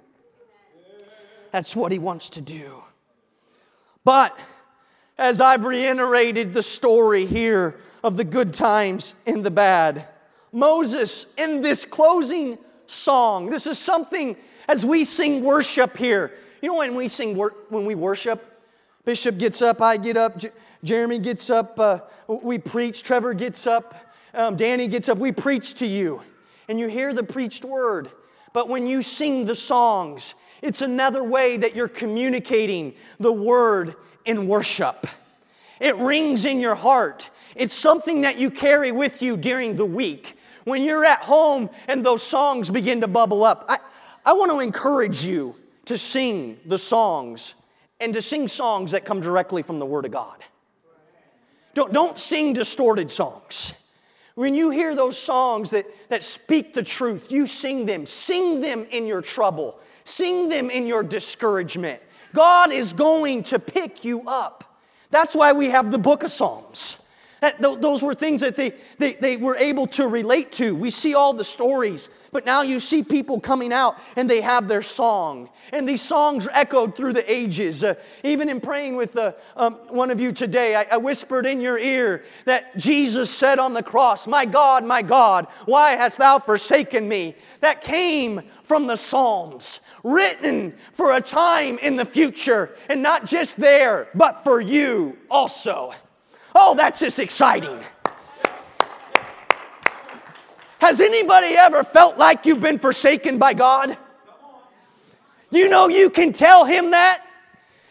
That's 1.52 1.76
what 1.76 1.92
He 1.92 2.00
wants 2.00 2.30
to 2.30 2.42
do. 2.42 2.84
But 4.04 4.38
as 5.18 5.42
I've 5.42 5.66
reiterated 5.66 6.54
the 6.54 6.62
story 6.62 7.26
here 7.26 7.76
of 8.04 8.18
the 8.18 8.24
good 8.24 8.54
times 8.54 9.16
and 9.26 9.44
the 9.44 9.52
bad. 9.52 10.08
Moses, 10.52 11.26
in 11.38 11.62
this 11.62 11.86
closing 11.86 12.58
song, 12.86 13.50
this 13.50 13.68
is 13.68 13.78
something 13.78 14.36
as 14.68 14.86
we 14.86 15.04
sing 15.04 15.44
worship 15.44 15.98
here. 15.98 16.34
You 16.62 16.70
know, 16.70 16.78
when 16.78 16.96
we 16.96 17.08
sing, 17.08 17.36
when 17.36 17.86
we 17.86 17.96
worship, 17.96 18.62
Bishop 19.06 19.38
gets 19.38 19.62
up, 19.62 19.82
I 19.82 19.98
get 19.98 20.18
up, 20.18 20.40
Jeremy 20.84 21.20
gets 21.20 21.50
up, 21.50 21.80
uh, 21.80 22.00
we 22.28 22.58
preach, 22.58 23.04
Trevor 23.04 23.34
gets 23.34 23.66
up, 23.66 23.96
um, 24.34 24.56
Danny 24.56 24.88
gets 24.88 25.10
up, 25.10 25.18
we 25.18 25.32
preach 25.32 25.76
to 25.76 25.86
you. 25.86 26.22
And 26.68 26.80
you 26.80 26.88
hear 26.88 27.14
the 27.14 27.24
preached 27.24 27.64
word. 27.64 28.12
But 28.54 28.68
when 28.68 28.88
you 28.88 29.02
sing 29.02 29.46
the 29.46 29.56
songs, 29.56 30.36
it's 30.62 30.82
another 30.82 31.24
way 31.24 31.58
that 31.58 31.76
you're 31.76 31.88
communicating 31.88 32.96
the 33.20 33.32
word 33.32 33.96
in 34.28 34.48
worship. 34.48 35.08
It 35.80 35.96
rings 35.98 36.46
in 36.46 36.60
your 36.60 36.76
heart. 36.76 37.30
It's 37.56 37.74
something 37.74 38.22
that 38.22 38.38
you 38.38 38.52
carry 38.52 38.92
with 38.92 39.22
you 39.22 39.38
during 39.38 39.76
the 39.76 39.86
week. 39.86 40.38
When 40.66 40.84
you're 40.84 41.06
at 41.06 41.20
home 41.20 41.70
and 41.88 42.06
those 42.06 42.22
songs 42.22 42.70
begin 42.70 43.02
to 43.02 43.08
bubble 43.08 43.44
up, 43.44 43.66
I, 43.70 43.78
I 44.26 44.34
want 44.34 44.52
to 44.52 44.60
encourage 44.60 45.24
you 45.24 45.56
to 45.86 45.98
sing 45.98 46.60
the 46.66 46.78
songs 46.78 47.56
and 48.00 48.14
to 48.14 48.22
sing 48.22 48.48
songs 48.48 48.92
that 48.92 49.06
come 49.06 49.22
directly 49.22 49.64
from 49.64 49.80
the 49.80 49.86
Word 49.86 50.06
of 50.06 50.12
God. 50.12 50.44
Don't, 51.74 51.94
don't 51.94 52.20
sing 52.20 52.54
distorted 52.54 53.10
songs. 53.10 53.74
When 54.36 54.54
you 54.54 54.70
hear 54.70 54.96
those 54.96 55.18
songs 55.18 55.70
that, 55.72 55.88
that 56.10 56.24
speak 56.24 56.74
the 56.74 56.84
truth, 56.84 57.32
you 57.32 57.48
sing 57.48 57.86
them. 57.86 58.06
Sing 58.06 58.62
them 58.62 58.86
in 58.92 59.08
your 59.08 59.22
trouble, 59.22 59.80
sing 60.04 60.50
them 60.50 60.70
in 60.70 60.86
your 60.86 61.02
discouragement. 61.02 62.02
God 62.34 62.72
is 62.72 62.94
going 62.94 63.44
to 63.44 63.60
pick 63.60 64.04
you 64.04 64.24
up. 64.28 64.64
That's 65.10 65.36
why 65.36 65.54
we 65.54 65.70
have 65.70 65.92
the 65.92 65.98
book 65.98 66.24
of 66.24 66.32
Psalms. 66.32 66.98
That, 67.42 67.62
those 67.62 68.02
were 68.02 68.16
things 68.16 68.42
that 68.42 68.56
they, 68.56 68.74
they, 68.98 69.14
they 69.14 69.38
were 69.38 69.56
able 69.56 69.88
to 69.88 70.08
relate 70.08 70.52
to. 70.54 70.76
We 70.76 70.90
see 70.90 71.14
all 71.14 71.34
the 71.34 71.44
stories, 71.44 72.10
but 72.38 72.46
now 72.46 72.62
you 72.62 72.80
see 72.80 73.02
people 73.02 73.40
coming 73.40 73.74
out 73.74 73.98
and 74.16 74.30
they 74.30 74.42
have 74.42 74.68
their 74.68 74.84
song. 74.84 75.50
And 75.74 75.90
these 75.90 76.04
songs 76.04 76.48
echoed 76.52 76.96
through 76.96 77.14
the 77.14 77.34
ages. 77.34 77.84
Uh, 77.84 77.96
even 78.24 78.48
in 78.48 78.62
praying 78.62 78.96
with 78.96 79.18
uh, 79.18 79.32
um, 79.56 79.74
one 79.88 80.12
of 80.12 80.20
you 80.20 80.32
today, 80.32 80.76
I, 80.76 80.84
I 80.84 80.98
whispered 80.98 81.48
in 81.48 81.60
your 81.60 81.80
ear 81.80 82.26
that 82.46 82.78
Jesus 82.78 83.32
said 83.32 83.58
on 83.58 83.74
the 83.74 83.82
cross, 83.82 84.28
My 84.28 84.46
God, 84.46 84.86
my 84.86 85.02
God, 85.02 85.48
why 85.66 85.96
hast 85.96 86.20
thou 86.20 86.38
forsaken 86.38 87.10
me? 87.10 87.34
That 87.62 87.82
came 87.82 88.44
from 88.62 88.86
the 88.86 88.98
Psalms, 88.98 89.80
written 90.04 90.76
for 90.94 91.16
a 91.16 91.22
time 91.22 91.80
in 91.80 91.96
the 91.96 92.06
future, 92.06 92.76
and 92.88 93.02
not 93.02 93.26
just 93.26 93.58
there, 93.58 94.10
but 94.14 94.44
for 94.44 94.62
you 94.62 95.18
also. 95.32 95.92
Oh, 96.54 96.76
that's 96.76 97.00
just 97.00 97.18
exciting. 97.18 97.80
Has 100.88 101.02
anybody 101.02 101.48
ever 101.48 101.84
felt 101.84 102.18
like 102.18 102.46
you've 102.46 102.62
been 102.62 102.78
forsaken 102.78 103.38
by 103.38 103.54
God? 103.54 103.98
You 105.52 105.68
know, 105.68 105.90
you 105.90 106.10
can 106.10 106.32
tell 106.32 106.64
him 106.64 106.92
that 106.92 107.26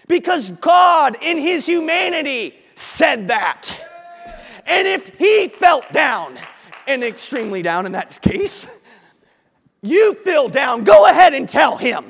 because 0.08 0.48
God, 0.62 1.18
in 1.20 1.36
his 1.36 1.66
humanity, 1.66 2.54
said 2.74 3.28
that. 3.28 3.70
And 4.64 4.88
if 4.88 5.14
he 5.18 5.48
felt 5.48 5.92
down, 5.92 6.38
and 6.86 7.04
extremely 7.04 7.60
down 7.60 7.84
in 7.84 7.92
that 7.92 8.18
case, 8.22 8.64
you 9.82 10.14
feel 10.14 10.48
down, 10.48 10.82
go 10.82 11.04
ahead 11.06 11.34
and 11.34 11.46
tell 11.46 11.76
him. 11.76 12.06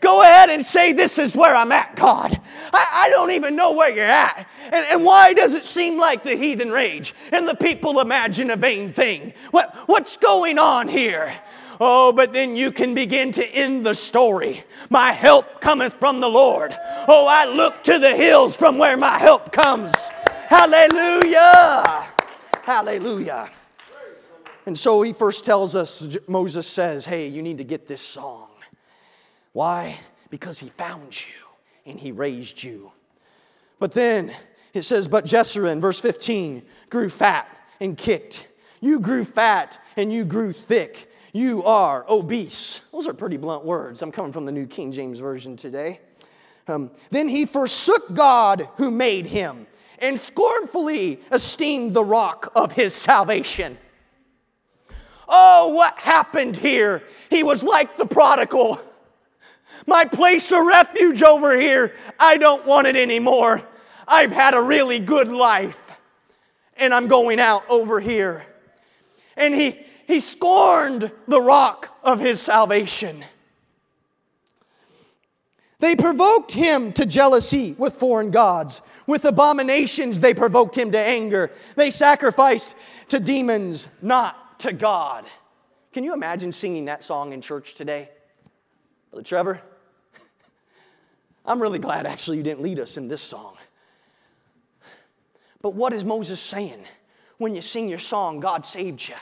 Go 0.00 0.22
ahead 0.22 0.48
and 0.48 0.64
say, 0.64 0.92
This 0.92 1.18
is 1.18 1.36
where 1.36 1.54
I'm 1.54 1.72
at, 1.72 1.94
God. 1.94 2.40
I, 2.72 2.86
I 2.92 3.10
don't 3.10 3.30
even 3.32 3.54
know 3.54 3.72
where 3.72 3.90
you're 3.90 4.06
at. 4.06 4.48
And, 4.64 4.86
and, 4.86 5.04
why 5.04 5.34
does 5.34 5.54
it 5.54 5.64
seem 5.64 5.98
like 5.98 6.22
the 6.22 6.36
heathen 6.36 6.70
rage 6.70 7.14
and 7.32 7.46
the 7.46 7.54
people 7.54 8.00
imagine 8.00 8.50
a 8.50 8.56
vain 8.56 8.92
thing? 8.92 9.34
What, 9.50 9.74
what's 9.86 10.16
going 10.16 10.58
on 10.58 10.88
here? 10.88 11.32
Oh, 11.80 12.12
but 12.12 12.32
then 12.32 12.56
you 12.56 12.72
can 12.72 12.94
begin 12.94 13.32
to 13.32 13.46
end 13.46 13.86
the 13.86 13.94
story. 13.94 14.64
My 14.90 15.12
help 15.12 15.62
cometh 15.62 15.94
from 15.94 16.20
the 16.20 16.28
Lord. 16.28 16.76
Oh, 17.08 17.26
I 17.26 17.46
look 17.46 17.82
to 17.84 17.98
the 17.98 18.14
hills 18.14 18.54
from 18.54 18.76
where 18.76 18.98
my 18.98 19.18
help 19.18 19.50
comes. 19.50 19.94
Hallelujah! 20.48 22.06
Hallelujah. 22.62 23.50
And 24.66 24.78
so 24.78 25.00
he 25.00 25.14
first 25.14 25.44
tells 25.44 25.74
us, 25.74 26.18
Moses 26.28 26.66
says, 26.66 27.06
Hey, 27.06 27.28
you 27.28 27.42
need 27.42 27.58
to 27.58 27.64
get 27.64 27.86
this 27.86 28.02
song. 28.02 28.49
Why? 29.52 29.98
Because 30.30 30.58
he 30.58 30.68
found 30.68 31.18
you 31.20 31.90
and 31.90 31.98
he 31.98 32.12
raised 32.12 32.62
you. 32.62 32.92
But 33.78 33.92
then 33.92 34.32
it 34.74 34.82
says, 34.82 35.08
But 35.08 35.24
Jeshurun, 35.24 35.80
verse 35.80 36.00
15, 36.00 36.62
grew 36.88 37.08
fat 37.08 37.48
and 37.80 37.96
kicked. 37.96 38.48
You 38.80 39.00
grew 39.00 39.24
fat 39.24 39.78
and 39.96 40.12
you 40.12 40.24
grew 40.24 40.52
thick. 40.52 41.10
You 41.32 41.62
are 41.64 42.04
obese. 42.08 42.80
Those 42.92 43.06
are 43.06 43.12
pretty 43.12 43.36
blunt 43.36 43.64
words. 43.64 44.02
I'm 44.02 44.12
coming 44.12 44.32
from 44.32 44.46
the 44.46 44.52
New 44.52 44.66
King 44.66 44.92
James 44.92 45.20
Version 45.20 45.56
today. 45.56 46.00
Um, 46.66 46.90
then 47.10 47.28
he 47.28 47.46
forsook 47.46 48.14
God 48.14 48.68
who 48.76 48.90
made 48.90 49.26
him 49.26 49.66
and 49.98 50.18
scornfully 50.18 51.20
esteemed 51.30 51.94
the 51.94 52.04
rock 52.04 52.52
of 52.54 52.72
his 52.72 52.94
salvation. 52.94 53.78
Oh, 55.28 55.68
what 55.68 55.98
happened 55.98 56.56
here? 56.56 57.02
He 57.28 57.42
was 57.42 57.62
like 57.62 57.96
the 57.96 58.06
prodigal 58.06 58.80
my 59.86 60.04
place 60.04 60.50
of 60.52 60.64
refuge 60.64 61.22
over 61.22 61.58
here, 61.58 61.94
I 62.18 62.36
don't 62.36 62.64
want 62.66 62.86
it 62.86 62.96
anymore. 62.96 63.62
I've 64.06 64.32
had 64.32 64.54
a 64.54 64.60
really 64.60 64.98
good 64.98 65.28
life 65.28 65.78
and 66.76 66.94
I'm 66.94 67.06
going 67.06 67.38
out 67.38 67.62
over 67.68 68.00
here. 68.00 68.44
And 69.36 69.54
he, 69.54 69.78
he 70.06 70.18
scorned 70.18 71.12
the 71.28 71.40
rock 71.40 71.96
of 72.02 72.18
his 72.18 72.40
salvation. 72.40 73.24
They 75.78 75.96
provoked 75.96 76.52
him 76.52 76.92
to 76.94 77.06
jealousy 77.06 77.74
with 77.78 77.94
foreign 77.94 78.30
gods. 78.30 78.82
With 79.06 79.24
abominations, 79.24 80.20
they 80.20 80.34
provoked 80.34 80.76
him 80.76 80.92
to 80.92 80.98
anger. 80.98 81.50
They 81.74 81.90
sacrificed 81.90 82.76
to 83.08 83.18
demons, 83.18 83.88
not 84.02 84.60
to 84.60 84.72
God. 84.72 85.24
Can 85.92 86.04
you 86.04 86.12
imagine 86.12 86.52
singing 86.52 86.84
that 86.86 87.02
song 87.02 87.32
in 87.32 87.40
church 87.40 87.74
today? 87.74 88.10
Brother 89.10 89.24
Trevor? 89.24 89.62
I'm 91.44 91.60
really 91.60 91.78
glad 91.78 92.06
actually 92.06 92.36
you 92.36 92.42
didn't 92.42 92.62
lead 92.62 92.78
us 92.78 92.96
in 92.96 93.08
this 93.08 93.22
song. 93.22 93.56
But 95.62 95.74
what 95.74 95.92
is 95.92 96.04
Moses 96.04 96.40
saying? 96.40 96.84
When 97.38 97.54
you 97.54 97.60
sing 97.60 97.88
your 97.88 97.98
song, 97.98 98.40
God 98.40 98.64
saved 98.64 99.08
you. 99.08 99.14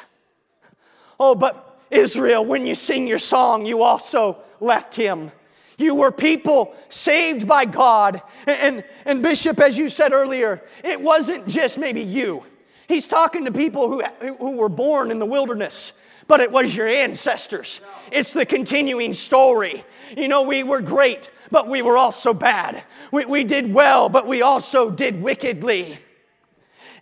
Oh, 1.20 1.34
but 1.34 1.80
Israel, 1.90 2.44
when 2.44 2.66
you 2.66 2.74
sing 2.74 3.06
your 3.06 3.18
song, 3.18 3.66
you 3.66 3.82
also 3.82 4.38
left 4.60 4.94
him. 4.94 5.32
You 5.78 5.94
were 5.94 6.10
people 6.10 6.74
saved 6.88 7.46
by 7.46 7.64
God. 7.64 8.20
And, 8.46 8.84
and, 9.04 9.22
Bishop, 9.22 9.60
as 9.60 9.78
you 9.78 9.88
said 9.88 10.12
earlier, 10.12 10.62
it 10.82 11.00
wasn't 11.00 11.46
just 11.46 11.78
maybe 11.78 12.02
you. 12.02 12.42
He's 12.88 13.06
talking 13.06 13.44
to 13.44 13.52
people 13.52 13.88
who, 13.88 14.02
who 14.38 14.56
were 14.56 14.68
born 14.68 15.10
in 15.10 15.18
the 15.18 15.26
wilderness 15.26 15.92
but 16.28 16.40
it 16.40 16.52
was 16.52 16.76
your 16.76 16.86
ancestors. 16.86 17.80
It's 18.12 18.32
the 18.32 18.46
continuing 18.46 19.14
story. 19.14 19.84
You 20.16 20.28
know, 20.28 20.42
we 20.42 20.62
were 20.62 20.80
great, 20.80 21.30
but 21.50 21.66
we 21.66 21.82
were 21.82 21.96
also 21.96 22.32
bad. 22.32 22.84
We, 23.10 23.24
we 23.24 23.44
did 23.44 23.72
well, 23.72 24.08
but 24.08 24.26
we 24.26 24.42
also 24.42 24.90
did 24.90 25.20
wickedly. 25.20 25.98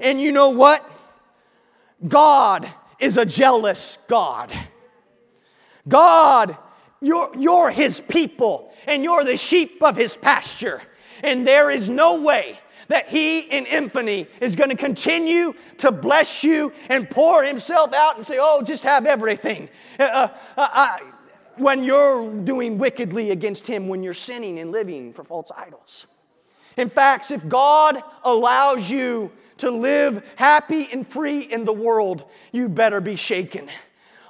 And 0.00 0.20
you 0.20 0.32
know 0.32 0.50
what? 0.50 0.88
God 2.06 2.72
is 2.98 3.16
a 3.16 3.26
jealous 3.26 3.98
God. 4.06 4.52
God, 5.88 6.56
you're, 7.00 7.30
you're 7.36 7.70
his 7.70 8.00
people, 8.00 8.72
and 8.86 9.04
you're 9.04 9.24
the 9.24 9.36
sheep 9.36 9.82
of 9.82 9.96
his 9.96 10.16
pasture. 10.16 10.80
And 11.22 11.46
there 11.46 11.70
is 11.70 11.90
no 11.90 12.20
way 12.20 12.58
that 12.88 13.08
He 13.08 13.40
in 13.40 13.66
infinity 13.66 14.28
is 14.40 14.56
going 14.56 14.70
to 14.70 14.76
continue 14.76 15.54
to 15.78 15.92
bless 15.92 16.42
you 16.44 16.72
and 16.88 17.08
pour 17.08 17.44
Himself 17.44 17.92
out 17.92 18.16
and 18.16 18.26
say, 18.26 18.38
Oh, 18.40 18.62
just 18.62 18.84
have 18.84 19.06
everything. 19.06 19.68
Uh, 19.98 20.28
uh, 20.56 20.68
uh, 20.72 20.96
when 21.56 21.84
you're 21.84 22.30
doing 22.30 22.78
wickedly 22.78 23.30
against 23.30 23.66
Him, 23.66 23.88
when 23.88 24.02
you're 24.02 24.14
sinning 24.14 24.58
and 24.58 24.72
living 24.72 25.12
for 25.12 25.24
false 25.24 25.50
idols. 25.56 26.06
In 26.76 26.88
fact, 26.88 27.30
if 27.30 27.46
God 27.48 28.02
allows 28.22 28.90
you 28.90 29.32
to 29.58 29.70
live 29.70 30.22
happy 30.36 30.88
and 30.92 31.06
free 31.06 31.40
in 31.40 31.64
the 31.64 31.72
world, 31.72 32.24
you 32.52 32.68
better 32.68 33.00
be 33.00 33.16
shaken. 33.16 33.68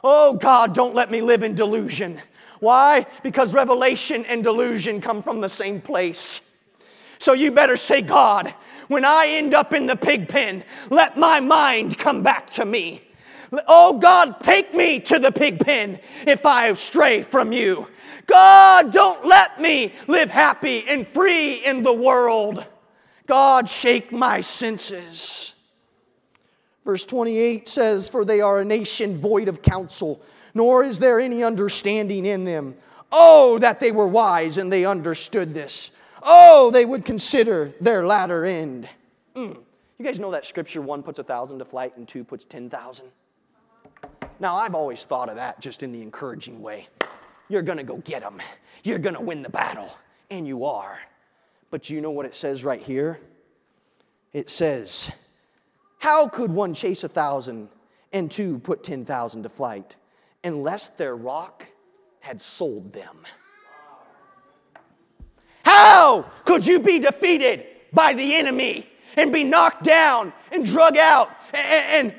Oh 0.04 0.34
God, 0.34 0.75
don't 0.75 0.94
let 0.94 1.10
me 1.10 1.20
live 1.20 1.42
in 1.42 1.56
delusion. 1.56 2.20
Why? 2.60 3.06
Because 3.22 3.52
revelation 3.52 4.25
and 4.26 4.42
delusion 4.44 5.00
come 5.00 5.22
from 5.22 5.40
the 5.40 5.48
same 5.48 5.80
place. 5.80 6.40
So 7.26 7.33
you 7.33 7.50
better 7.50 7.76
say, 7.76 8.02
God, 8.02 8.54
when 8.87 9.04
I 9.04 9.26
end 9.26 9.52
up 9.52 9.75
in 9.75 9.87
the 9.87 9.97
pig 9.97 10.28
pen, 10.28 10.62
let 10.90 11.18
my 11.18 11.40
mind 11.40 11.99
come 11.99 12.23
back 12.23 12.50
to 12.50 12.64
me. 12.64 13.02
Oh 13.66 13.99
God, 13.99 14.38
take 14.45 14.73
me 14.73 15.00
to 15.00 15.18
the 15.18 15.33
pig 15.33 15.59
pen 15.59 15.99
if 16.25 16.47
I 16.47 16.73
stray 16.75 17.23
from 17.23 17.50
you. 17.50 17.88
God, 18.28 18.92
don't 18.92 19.25
let 19.25 19.61
me 19.61 19.92
live 20.06 20.30
happy 20.30 20.85
and 20.87 21.04
free 21.04 21.54
in 21.64 21.83
the 21.83 21.92
world. 21.92 22.64
God, 23.26 23.68
shake 23.68 24.12
my 24.12 24.40
senses. 24.40 25.52
Verse 26.85 27.04
28 27.04 27.66
says, 27.66 28.09
For 28.09 28.25
they 28.25 28.40
are 28.40 28.61
a 28.61 28.64
nation 28.64 29.18
void 29.18 29.49
of 29.49 29.62
counsel, 29.62 30.23
nor 30.54 30.85
is 30.85 31.00
there 31.00 31.18
any 31.18 31.42
understanding 31.42 32.25
in 32.25 32.45
them. 32.45 32.76
Oh, 33.11 33.59
that 33.59 33.80
they 33.80 33.90
were 33.90 34.06
wise 34.06 34.59
and 34.59 34.73
they 34.73 34.85
understood 34.85 35.54
this. 35.54 35.90
Oh, 36.23 36.70
they 36.70 36.85
would 36.85 37.04
consider 37.04 37.73
their 37.80 38.06
latter 38.06 38.44
end. 38.44 38.88
Mm. 39.35 39.58
You 39.99 40.04
guys 40.04 40.18
know 40.18 40.30
that 40.32 40.46
scripture 40.46 40.82
one 40.82 41.02
puts 41.02 41.18
a 41.18 41.25
thousand 41.25 41.58
to 41.58 41.64
flight 41.64 41.96
and 41.96 42.06
two 42.06 42.25
puts 42.25 42.44
10,000? 42.44 43.06
Now, 44.38 44.56
I've 44.56 44.75
always 44.75 45.04
thought 45.04 45.28
of 45.28 45.37
that 45.37 45.61
just 45.61 45.82
in 45.82 45.92
the 45.92 46.02
encouraging 46.02 46.61
way. 46.61 46.88
You're 47.49 47.62
going 47.62 47.78
to 47.78 47.85
go 47.85 47.96
get 47.99 48.23
them, 48.23 48.40
you're 48.82 48.99
going 48.99 49.14
to 49.14 49.20
win 49.20 49.42
the 49.42 49.49
battle, 49.49 49.90
and 50.30 50.46
you 50.46 50.64
are. 50.64 50.99
But 51.70 51.90
you 51.90 52.00
know 52.00 52.11
what 52.11 52.26
it 52.26 52.35
says 52.35 52.64
right 52.64 52.82
here? 52.82 53.18
It 54.32 54.50
says, 54.50 55.11
How 55.99 56.28
could 56.28 56.50
one 56.50 56.75
chase 56.75 57.04
a 57.04 57.08
thousand 57.08 57.68
and 58.12 58.30
two 58.30 58.58
put 58.58 58.82
10,000 58.82 59.42
to 59.42 59.49
flight 59.49 59.96
unless 60.44 60.88
their 60.90 61.16
rock 61.16 61.64
had 62.20 62.40
sold 62.40 62.92
them? 62.92 63.16
How 65.66 66.30
could 66.44 66.64
you 66.64 66.78
be 66.78 67.00
defeated 67.00 67.66
by 67.92 68.12
the 68.12 68.37
enemy 68.37 68.88
and 69.16 69.32
be 69.32 69.42
knocked 69.42 69.82
down 69.82 70.32
and 70.52 70.64
drug 70.64 70.96
out 70.96 71.28
and, 71.52 72.12
and 72.12 72.14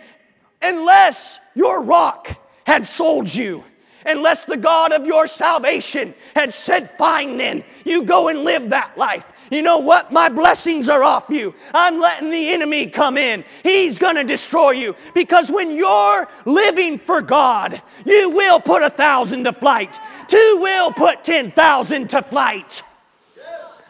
unless 0.62 1.40
your 1.56 1.82
rock 1.82 2.36
had 2.66 2.86
sold 2.86 3.34
you? 3.34 3.64
Unless 4.06 4.44
the 4.44 4.58
God 4.58 4.92
of 4.92 5.06
your 5.06 5.28
salvation 5.28 6.14
had 6.36 6.54
said, 6.54 6.92
Fine, 6.92 7.38
then, 7.38 7.64
you 7.86 8.04
go 8.04 8.28
and 8.28 8.44
live 8.44 8.70
that 8.72 8.98
life. 8.98 9.32
You 9.50 9.62
know 9.62 9.78
what? 9.78 10.12
My 10.12 10.28
blessings 10.28 10.90
are 10.90 11.04
off 11.04 11.30
you. 11.30 11.56
I'm 11.74 12.02
letting 12.02 12.30
the 12.30 12.50
enemy 12.50 12.88
come 12.88 13.18
in. 13.18 13.46
He's 13.64 13.98
going 13.98 14.16
to 14.16 14.26
destroy 14.26 14.72
you. 14.72 14.94
Because 15.14 15.50
when 15.50 15.72
you're 15.72 16.28
living 16.44 17.00
for 17.00 17.22
God, 17.22 17.82
you 18.06 18.30
will 18.30 18.60
put 18.60 18.82
a 18.82 18.90
thousand 18.90 19.46
to 19.46 19.54
flight, 19.54 20.00
two 20.28 20.58
will 20.60 20.92
put 20.92 21.24
10,000 21.24 22.10
to 22.10 22.22
flight. 22.22 22.84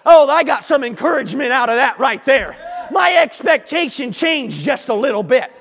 Oh, 0.10 0.30
I 0.30 0.44
got 0.44 0.64
some 0.64 0.86
encouragement 0.86 1.52
out 1.52 1.68
of 1.68 1.76
that 1.76 2.00
right 2.00 2.24
there. 2.24 2.56
My 2.92 3.18
expectation 3.18 4.14
changed 4.14 4.64
just 4.64 4.88
a 4.88 4.94
little 4.94 5.22
bit. 5.22 5.52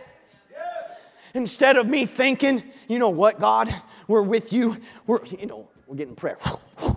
Instead 1.34 1.76
of 1.76 1.88
me 1.88 2.06
thinking, 2.06 2.62
you 2.88 3.00
know 3.00 3.08
what, 3.08 3.40
God, 3.40 3.74
we're 4.06 4.22
with 4.22 4.52
you. 4.52 4.76
We're, 5.08 5.24
you 5.24 5.46
know, 5.46 5.68
we're 5.86 5.96
getting 5.96 6.16
prayer. 6.16 6.38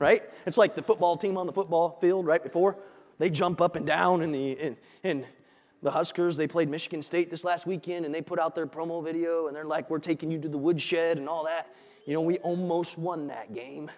Right? 0.00 0.22
It's 0.46 0.56
like 0.56 0.74
the 0.74 0.82
football 0.82 1.18
team 1.18 1.36
on 1.36 1.46
the 1.46 1.52
football 1.52 1.98
field 2.00 2.24
right 2.24 2.42
before. 2.42 2.78
They 3.18 3.28
jump 3.28 3.60
up 3.60 3.76
and 3.76 3.86
down 3.86 4.22
in 4.22 4.32
the 4.32 4.52
in, 4.52 4.76
in 5.02 5.26
the 5.82 5.90
Huskers, 5.90 6.38
they 6.38 6.46
played 6.46 6.70
Michigan 6.70 7.02
State 7.02 7.30
this 7.30 7.44
last 7.44 7.66
weekend 7.66 8.06
and 8.06 8.14
they 8.14 8.22
put 8.22 8.38
out 8.38 8.54
their 8.54 8.66
promo 8.66 9.04
video 9.04 9.46
and 9.46 9.54
they're 9.54 9.66
like, 9.66 9.90
We're 9.90 9.98
taking 9.98 10.30
you 10.30 10.40
to 10.40 10.48
the 10.48 10.56
woodshed 10.56 11.18
and 11.18 11.28
all 11.28 11.44
that. 11.44 11.74
You 12.06 12.14
know, 12.14 12.22
we 12.22 12.38
almost 12.38 12.96
won 12.96 13.26
that 13.26 13.52
game. 13.52 13.90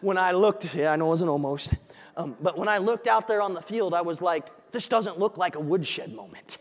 When 0.00 0.16
I 0.16 0.32
looked, 0.32 0.74
yeah, 0.74 0.90
I 0.90 0.96
know 0.96 1.04
it 1.04 1.08
wasn't 1.08 1.30
almost. 1.30 1.74
Um, 2.16 2.36
but 2.40 2.56
when 2.56 2.68
I 2.68 2.78
looked 2.78 3.06
out 3.06 3.26
there 3.26 3.42
on 3.42 3.54
the 3.54 3.62
field, 3.62 3.94
I 3.94 4.02
was 4.02 4.20
like, 4.20 4.46
this 4.72 4.88
doesn't 4.88 5.18
look 5.18 5.36
like 5.36 5.56
a 5.56 5.60
woodshed 5.60 6.12
moment. 6.14 6.58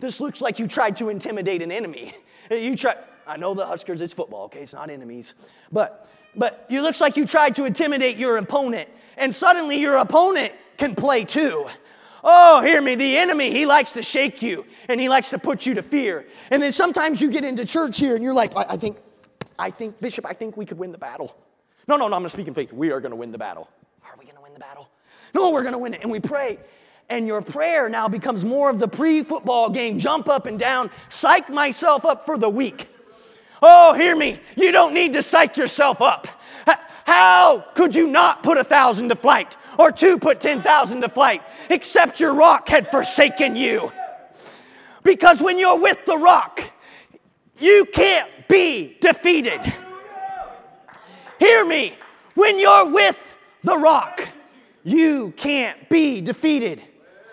This 0.00 0.20
looks 0.20 0.40
like 0.40 0.58
you 0.58 0.66
tried 0.66 0.96
to 0.98 1.08
intimidate 1.08 1.62
an 1.62 1.72
enemy. 1.72 2.14
You 2.50 2.76
try, 2.76 2.94
I 3.26 3.36
know 3.36 3.54
the 3.54 3.66
Huskers, 3.66 4.00
it's 4.00 4.14
football, 4.14 4.44
okay? 4.44 4.62
It's 4.62 4.72
not 4.72 4.90
enemies. 4.90 5.34
But 5.70 6.08
but 6.34 6.66
it 6.70 6.80
looks 6.82 7.00
like 7.00 7.16
you 7.16 7.26
tried 7.26 7.56
to 7.56 7.64
intimidate 7.64 8.16
your 8.16 8.36
opponent, 8.36 8.88
and 9.16 9.34
suddenly 9.34 9.78
your 9.78 9.96
opponent 9.96 10.52
can 10.76 10.94
play 10.94 11.24
too. 11.24 11.66
Oh, 12.22 12.62
hear 12.62 12.80
me, 12.82 12.94
the 12.94 13.16
enemy, 13.16 13.50
he 13.50 13.66
likes 13.66 13.92
to 13.92 14.02
shake 14.02 14.42
you 14.42 14.66
and 14.88 15.00
he 15.00 15.08
likes 15.08 15.30
to 15.30 15.38
put 15.38 15.66
you 15.66 15.74
to 15.74 15.82
fear. 15.82 16.26
And 16.50 16.62
then 16.62 16.72
sometimes 16.72 17.20
you 17.20 17.30
get 17.30 17.44
into 17.44 17.64
church 17.64 17.98
here 17.98 18.16
and 18.16 18.24
you're 18.24 18.34
like, 18.34 18.56
I, 18.56 18.64
I 18.70 18.76
think, 18.76 18.98
I 19.58 19.70
think, 19.70 20.00
Bishop, 20.00 20.26
I 20.26 20.32
think 20.32 20.56
we 20.56 20.66
could 20.66 20.78
win 20.78 20.90
the 20.90 20.98
battle. 20.98 21.36
No, 21.86 21.96
no, 21.96 22.08
no, 22.08 22.16
I'm 22.16 22.22
gonna 22.22 22.28
speak 22.28 22.48
in 22.48 22.54
faith. 22.54 22.72
We 22.72 22.90
are 22.90 23.00
gonna 23.00 23.16
win 23.16 23.30
the 23.30 23.38
battle. 23.38 23.68
Are 24.10 24.16
we 24.18 24.24
gonna 24.24 24.40
win 24.40 24.52
the 24.52 24.60
battle? 24.60 24.88
No, 25.34 25.50
we're 25.50 25.62
gonna 25.62 25.78
win 25.78 25.94
it. 25.94 26.02
And 26.02 26.10
we 26.10 26.20
pray. 26.20 26.58
And 27.10 27.26
your 27.26 27.40
prayer 27.40 27.88
now 27.88 28.08
becomes 28.08 28.44
more 28.44 28.68
of 28.68 28.78
the 28.78 28.88
pre 28.88 29.22
football 29.22 29.70
game 29.70 29.98
jump 29.98 30.28
up 30.28 30.46
and 30.46 30.58
down, 30.58 30.90
psych 31.08 31.48
myself 31.48 32.04
up 32.04 32.26
for 32.26 32.36
the 32.36 32.48
week. 32.50 32.88
Oh, 33.62 33.94
hear 33.94 34.16
me. 34.16 34.40
You 34.56 34.72
don't 34.72 34.94
need 34.94 35.14
to 35.14 35.22
psych 35.22 35.56
yourself 35.56 36.00
up. 36.00 36.28
How 37.04 37.64
could 37.74 37.94
you 37.94 38.06
not 38.06 38.42
put 38.42 38.58
a 38.58 38.64
thousand 38.64 39.08
to 39.08 39.16
flight 39.16 39.56
or 39.78 39.90
two 39.90 40.18
put 40.18 40.40
10,000 40.40 41.00
to 41.00 41.08
flight 41.08 41.42
except 41.70 42.20
your 42.20 42.34
rock 42.34 42.68
had 42.68 42.90
forsaken 42.90 43.56
you? 43.56 43.90
Because 45.02 45.40
when 45.40 45.58
you're 45.58 45.80
with 45.80 46.04
the 46.04 46.18
rock, 46.18 46.62
you 47.58 47.86
can't 47.86 48.28
be 48.48 48.96
defeated. 49.00 49.60
Hear 51.38 51.64
me. 51.64 51.96
When 52.34 52.58
you're 52.58 52.90
with 52.90 53.16
the 53.64 53.76
rock, 53.76 54.28
you 54.84 55.32
can't 55.36 55.88
be 55.88 56.20
defeated. 56.20 56.82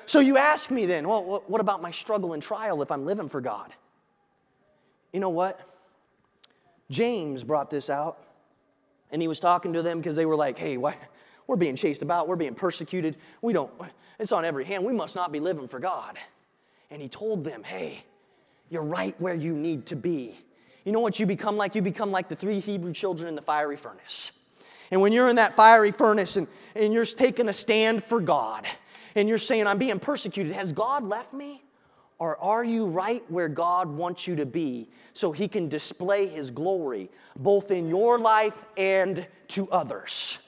So 0.06 0.20
you 0.20 0.38
ask 0.38 0.70
me 0.70 0.86
then, 0.86 1.08
well, 1.08 1.44
what 1.48 1.62
about 1.62 1.82
my 1.82 1.92
struggle 1.92 2.34
and 2.34 2.44
trial 2.44 2.82
if 2.82 2.92
I'm 2.92 3.06
living 3.06 3.30
for 3.30 3.42
God? 3.42 3.74
You 5.14 5.20
know 5.20 5.30
what? 5.30 5.60
James 6.90 7.44
brought 7.44 7.70
this 7.70 7.90
out, 7.90 8.24
and 9.12 9.22
he 9.22 9.28
was 9.28 9.40
talking 9.40 9.74
to 9.74 9.82
them 9.82 10.00
because 10.00 10.16
they 10.16 10.26
were 10.26 10.36
like, 10.36 10.58
hey, 10.58 10.78
why? 10.78 10.96
We're 11.48 11.56
being 11.56 11.76
chased 11.76 12.02
about, 12.02 12.28
we're 12.28 12.36
being 12.36 12.56
persecuted. 12.56 13.18
We 13.42 13.54
don't, 13.54 13.72
it's 14.20 14.32
on 14.32 14.46
every 14.46 14.66
hand. 14.66 14.84
We 14.84 14.94
must 14.94 15.16
not 15.16 15.32
be 15.32 15.40
living 15.40 15.68
for 15.68 15.80
God. 15.80 16.18
And 16.90 17.02
he 17.02 17.08
told 17.08 17.44
them, 17.44 17.64
hey, 17.64 18.04
you're 18.70 18.84
right 18.84 19.16
where 19.20 19.36
you 19.36 19.56
need 19.56 19.86
to 19.88 19.96
be. 19.96 20.40
You 20.84 20.92
know 20.92 21.00
what 21.00 21.20
you 21.20 21.26
become 21.26 21.56
like? 21.56 21.76
You 21.76 21.82
become 21.82 22.12
like 22.12 22.30
the 22.30 22.36
three 22.36 22.60
Hebrew 22.60 22.94
children 22.94 23.28
in 23.28 23.36
the 23.36 23.42
fiery 23.42 23.78
furnace. 23.78 24.32
And 24.92 25.02
when 25.02 25.12
you're 25.12 25.30
in 25.30 25.38
that 25.38 25.54
fiery 25.54 25.92
furnace 25.92 26.38
and, 26.38 26.48
and 26.76 26.94
you're 26.94 27.06
taking 27.06 27.50
a 27.50 27.54
stand 27.54 28.04
for 28.04 28.20
God 28.20 28.66
and 29.16 29.28
you're 29.28 29.38
saying, 29.38 29.68
I'm 29.68 29.78
being 29.78 30.00
persecuted, 30.00 30.54
has 30.54 30.72
God 30.72 31.04
left 31.04 31.34
me? 31.34 31.64
Or 32.18 32.38
are 32.38 32.64
you 32.64 32.86
right 32.86 33.24
where 33.30 33.50
God 33.50 33.90
wants 33.90 34.26
you 34.26 34.36
to 34.38 34.46
be 34.46 34.90
so 35.14 35.32
He 35.32 35.48
can 35.48 35.68
display 35.68 36.28
His 36.28 36.50
glory 36.50 37.10
both 37.36 37.72
in 37.72 37.90
your 37.90 38.20
life 38.20 38.64
and 38.78 39.28
to 39.50 39.70
others? 39.70 40.40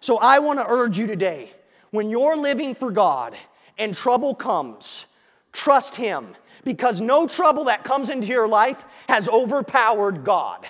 So 0.00 0.18
I 0.18 0.40
want 0.40 0.58
to 0.58 0.66
urge 0.68 0.98
you 0.98 1.06
today 1.06 1.52
when 1.90 2.10
you're 2.10 2.36
living 2.36 2.74
for 2.74 2.90
God 2.90 3.36
and 3.78 3.94
trouble 3.94 4.34
comes, 4.34 5.06
trust 5.52 5.94
Him 5.94 6.34
because 6.64 7.00
no 7.00 7.26
trouble 7.26 7.64
that 7.64 7.84
comes 7.84 8.10
into 8.10 8.26
your 8.26 8.48
life 8.48 8.84
has 9.08 9.28
overpowered 9.28 10.24
God. 10.24 10.66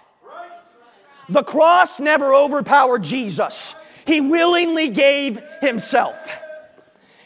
The 1.29 1.43
cross 1.43 2.01
never 2.01 2.35
overpowered 2.35 3.03
Jesus, 3.03 3.75
He 4.07 4.21
willingly 4.21 4.89
gave 4.89 5.41
Himself. 5.61 6.17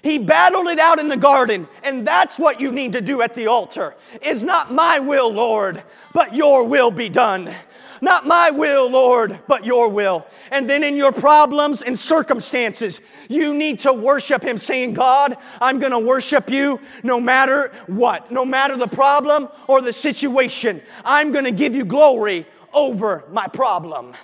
He 0.03 0.19
battled 0.19 0.69
it 0.69 0.79
out 0.79 0.99
in 0.99 1.09
the 1.09 1.17
garden, 1.17 1.69
and 1.83 2.07
that's 2.07 2.39
what 2.39 2.59
you 2.59 2.73
need 2.73 2.93
to 2.95 3.03
do 3.03 3.21
at 3.21 3.35
the 3.35 3.49
altar. 3.49 3.95
Is 4.23 4.43
not 4.43 4.73
my 4.73 4.99
will, 4.99 5.31
Lord, 5.31 5.83
but 6.15 6.35
your 6.35 6.65
will 6.65 6.91
be 6.91 7.11
done. 7.11 7.55
Not 8.01 8.27
my 8.27 8.51
will, 8.51 8.91
Lord, 8.91 9.41
but 9.47 9.67
your 9.67 9.91
will. 9.91 10.27
And 10.51 10.69
then 10.69 10.83
in 10.83 10.97
your 10.97 11.13
problems 11.13 11.83
and 11.83 11.99
circumstances, 11.99 13.03
you 13.29 13.53
need 13.53 13.81
to 13.81 13.93
worship 13.93 14.43
Him, 14.43 14.57
saying, 14.57 14.95
God, 14.95 15.37
I'm 15.61 15.79
going 15.79 15.93
to 15.93 15.99
worship 15.99 16.49
you 16.49 16.81
no 17.03 17.21
matter 17.21 17.71
what, 17.87 18.31
no 18.33 18.47
matter 18.47 18.77
the 18.79 18.89
problem 18.89 19.51
or 19.69 19.83
the 19.83 19.93
situation. 19.93 20.81
I'm 21.05 21.31
going 21.31 21.45
to 21.45 21.51
give 21.51 21.75
you 21.75 21.85
glory 21.85 22.47
over 22.73 23.25
my 23.31 23.47
problem. 23.47 24.15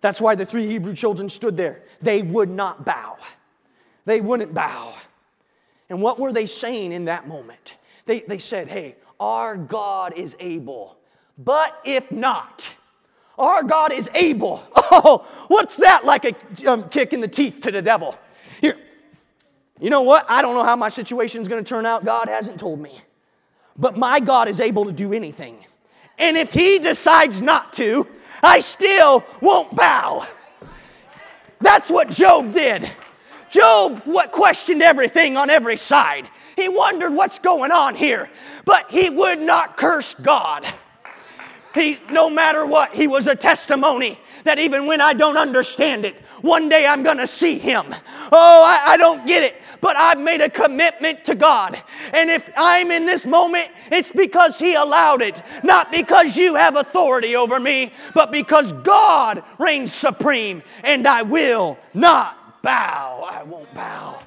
That's 0.00 0.20
why 0.20 0.34
the 0.34 0.46
three 0.46 0.66
Hebrew 0.66 0.94
children 0.94 1.28
stood 1.28 1.56
there. 1.56 1.82
they 2.00 2.22
would 2.22 2.50
not 2.50 2.84
bow. 2.84 3.16
They 4.04 4.20
wouldn't 4.20 4.54
bow. 4.54 4.94
And 5.88 6.00
what 6.00 6.18
were 6.18 6.32
they 6.32 6.46
saying 6.46 6.92
in 6.92 7.06
that 7.06 7.26
moment? 7.28 7.76
They, 8.04 8.20
they 8.20 8.38
said, 8.38 8.68
Hey, 8.68 8.96
our 9.18 9.56
God 9.56 10.14
is 10.16 10.36
able. 10.38 10.96
But 11.38 11.80
if 11.84 12.10
not, 12.10 12.68
our 13.38 13.62
God 13.62 13.92
is 13.92 14.08
able. 14.14 14.62
Oh, 14.88 15.26
what's 15.48 15.76
that 15.78 16.04
like 16.04 16.24
a 16.24 16.70
um, 16.70 16.88
kick 16.88 17.12
in 17.12 17.20
the 17.20 17.28
teeth 17.28 17.60
to 17.62 17.72
the 17.72 17.82
devil? 17.82 18.16
Here, 18.60 18.78
you 19.80 19.90
know 19.90 20.02
what? 20.02 20.24
I 20.28 20.42
don't 20.42 20.54
know 20.54 20.62
how 20.62 20.76
my 20.76 20.88
situation 20.88 21.42
is 21.42 21.48
going 21.48 21.62
to 21.62 21.68
turn 21.68 21.84
out. 21.84 22.04
God 22.04 22.28
hasn't 22.28 22.60
told 22.60 22.78
me. 22.78 23.00
But 23.76 23.98
my 23.98 24.20
God 24.20 24.46
is 24.46 24.60
able 24.60 24.84
to 24.84 24.92
do 24.92 25.12
anything. 25.12 25.58
And 26.18 26.36
if 26.36 26.52
He 26.52 26.78
decides 26.78 27.42
not 27.42 27.72
to, 27.74 28.06
I 28.42 28.60
still 28.60 29.24
won't 29.40 29.74
bow. 29.74 30.26
That's 31.60 31.90
what 31.90 32.10
Job 32.10 32.52
did. 32.52 32.90
Job 33.50 34.02
what 34.04 34.32
questioned 34.32 34.82
everything 34.82 35.36
on 35.36 35.50
every 35.50 35.76
side. 35.76 36.28
He 36.56 36.68
wondered 36.68 37.12
what's 37.12 37.38
going 37.38 37.70
on 37.70 37.94
here, 37.94 38.30
but 38.64 38.90
he 38.90 39.10
would 39.10 39.40
not 39.40 39.76
curse 39.76 40.14
God. 40.14 40.66
He, 41.74 41.98
no 42.10 42.30
matter 42.30 42.64
what, 42.64 42.94
he 42.94 43.06
was 43.06 43.26
a 43.26 43.34
testimony 43.34 44.18
that 44.44 44.58
even 44.58 44.86
when 44.86 45.00
I 45.02 45.12
don't 45.12 45.36
understand 45.36 46.06
it, 46.06 46.16
one 46.40 46.68
day 46.68 46.86
I'm 46.86 47.02
going 47.02 47.18
to 47.18 47.26
see 47.26 47.58
him. 47.58 47.84
Oh, 48.32 48.64
I, 48.64 48.92
I, 48.92 48.96
don't 48.96 49.26
get 49.26 49.42
it, 49.42 49.56
but 49.80 49.96
I've 49.96 50.18
made 50.18 50.40
a 50.40 50.50
commitment 50.50 51.24
to 51.24 51.34
God. 51.34 51.80
And 52.12 52.30
if 52.30 52.48
I'm 52.56 52.90
in 52.90 53.06
this 53.06 53.26
moment, 53.26 53.70
it's 53.90 54.10
because 54.10 54.58
he 54.58 54.74
allowed 54.74 55.22
it, 55.22 55.42
not 55.62 55.90
because 55.90 56.36
you 56.36 56.54
have 56.54 56.76
authority 56.76 57.36
over 57.36 57.60
me, 57.60 57.92
but 58.14 58.30
because 58.30 58.72
God 58.72 59.42
reigns 59.58 59.92
supreme, 59.92 60.62
and 60.84 61.06
I 61.06 61.22
will 61.22 61.78
not 61.94 62.62
bow. 62.62 63.26
I 63.30 63.42
won't 63.42 63.72
bow. 63.74 64.18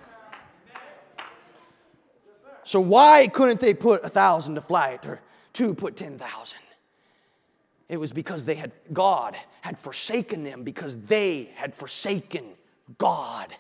So 2.63 2.79
why 2.79 3.27
couldn't 3.27 3.59
they 3.59 3.73
put 3.73 4.03
a 4.03 4.09
thousand 4.09 4.55
to 4.55 4.62
flight 4.62 5.05
or 5.05 5.21
two 5.53 5.73
put 5.73 5.95
ten 5.97 6.19
thousand? 6.19 6.59
It 7.89 7.97
was 7.97 8.12
because 8.12 8.45
they 8.45 8.53
had 8.53 8.71
God 8.93 9.35
had 9.62 9.79
forsaken 9.79 10.43
them 10.43 10.63
because 10.63 10.95
they 10.95 11.49
had 11.55 11.73
forsaken 11.73 12.45
God. 12.99 13.53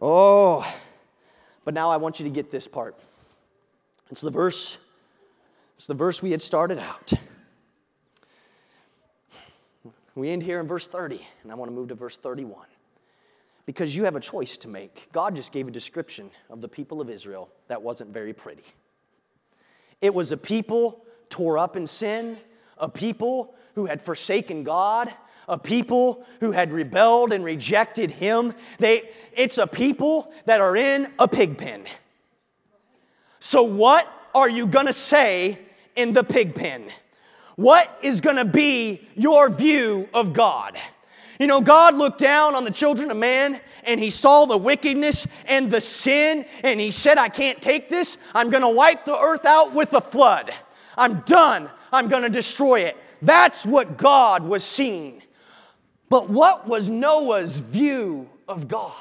Oh, 0.00 0.64
but 1.64 1.74
now 1.74 1.90
I 1.90 1.96
want 1.96 2.20
you 2.20 2.24
to 2.24 2.30
get 2.30 2.50
this 2.50 2.68
part. 2.68 2.96
It's 4.10 4.20
the 4.20 4.30
verse. 4.30 4.78
It's 5.76 5.86
the 5.86 5.94
verse 5.94 6.22
we 6.22 6.30
had 6.30 6.42
started 6.42 6.78
out. 6.78 7.12
We 10.14 10.30
end 10.30 10.42
here 10.42 10.58
in 10.58 10.66
verse 10.66 10.88
30, 10.88 11.24
and 11.42 11.52
I 11.52 11.54
want 11.54 11.70
to 11.70 11.74
move 11.74 11.88
to 11.88 11.94
verse 11.94 12.16
31 12.16 12.66
because 13.66 13.94
you 13.94 14.04
have 14.04 14.16
a 14.16 14.20
choice 14.20 14.56
to 14.56 14.68
make. 14.68 15.08
God 15.12 15.36
just 15.36 15.52
gave 15.52 15.68
a 15.68 15.70
description 15.70 16.30
of 16.50 16.60
the 16.60 16.68
people 16.68 17.00
of 17.00 17.10
Israel 17.10 17.50
that 17.68 17.82
wasn't 17.82 18.10
very 18.10 18.32
pretty. 18.32 18.64
It 20.00 20.14
was 20.14 20.32
a 20.32 20.36
people 20.36 21.04
tore 21.28 21.58
up 21.58 21.76
in 21.76 21.86
sin, 21.86 22.38
a 22.78 22.88
people 22.88 23.54
who 23.74 23.86
had 23.86 24.02
forsaken 24.02 24.64
God, 24.64 25.12
a 25.48 25.58
people 25.58 26.24
who 26.40 26.52
had 26.52 26.72
rebelled 26.72 27.32
and 27.32 27.42
rejected 27.42 28.10
Him. 28.10 28.54
They, 28.78 29.10
it's 29.32 29.58
a 29.58 29.66
people 29.66 30.30
that 30.44 30.60
are 30.60 30.76
in 30.76 31.12
a 31.18 31.26
pig 31.26 31.58
pen. 31.58 31.84
So, 33.40 33.62
what 33.62 34.06
are 34.34 34.48
you 34.48 34.66
gonna 34.66 34.92
say 34.92 35.58
in 35.96 36.12
the 36.12 36.22
pig 36.22 36.54
pen? 36.54 36.90
What 37.56 37.98
is 38.02 38.20
gonna 38.20 38.44
be 38.44 39.08
your 39.14 39.50
view 39.50 40.08
of 40.14 40.32
God? 40.32 40.78
You 41.40 41.46
know, 41.46 41.60
God 41.60 41.94
looked 41.94 42.18
down 42.18 42.54
on 42.54 42.64
the 42.64 42.70
children 42.70 43.10
of 43.10 43.16
man 43.16 43.60
and 43.84 44.00
he 44.00 44.10
saw 44.10 44.44
the 44.44 44.56
wickedness 44.56 45.26
and 45.46 45.70
the 45.70 45.80
sin, 45.80 46.44
and 46.62 46.80
he 46.80 46.90
said, 46.90 47.16
I 47.16 47.28
can't 47.28 47.62
take 47.62 47.88
this. 47.88 48.18
I'm 48.34 48.50
to 48.62 48.68
wipe 48.68 49.04
the 49.04 49.18
earth 49.18 49.44
out 49.46 49.72
with 49.72 49.94
a 49.94 50.00
flood. 50.00 50.52
I'm 50.96 51.20
done. 51.20 51.70
I'm 51.92 52.08
to 52.22 52.28
destroy 52.28 52.80
it. 52.80 52.96
That's 53.22 53.64
what 53.64 53.96
God 53.96 54.42
was 54.42 54.62
seeing. 54.62 55.22
But 56.08 56.30
what 56.30 56.66
was 56.66 56.88
Noah's 56.88 57.58
view 57.58 58.28
of 58.46 58.68
God? 58.68 58.94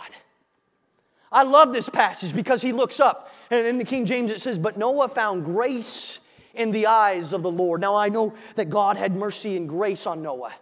I 1.32 1.43
love 1.43 1.74
this 1.74 1.89
passage 1.89 2.34
because 2.34 2.62
he 2.62 2.72
looks 2.72 3.00
up, 3.00 3.32
and 3.50 3.65
in 3.65 3.78
the 3.78 3.84
King 3.84 4.06
James 4.06 4.32
it 4.32 4.41
says, 4.41 4.58
But 4.58 4.78
Noah 4.78 5.10
found 5.10 5.46
grace 5.46 6.20
in 6.54 6.72
the 6.72 6.88
eyes 6.88 7.34
of 7.34 7.43
the 7.43 7.52
Lord. 7.52 7.82
Now 7.82 7.96
I 7.96 8.10
know 8.10 8.34
that 8.56 8.70
God 8.70 8.98
had 8.98 9.15
mercy 9.15 9.58
and 9.58 9.70
grace 9.70 10.08
on 10.08 10.22
Noah. 10.22 10.54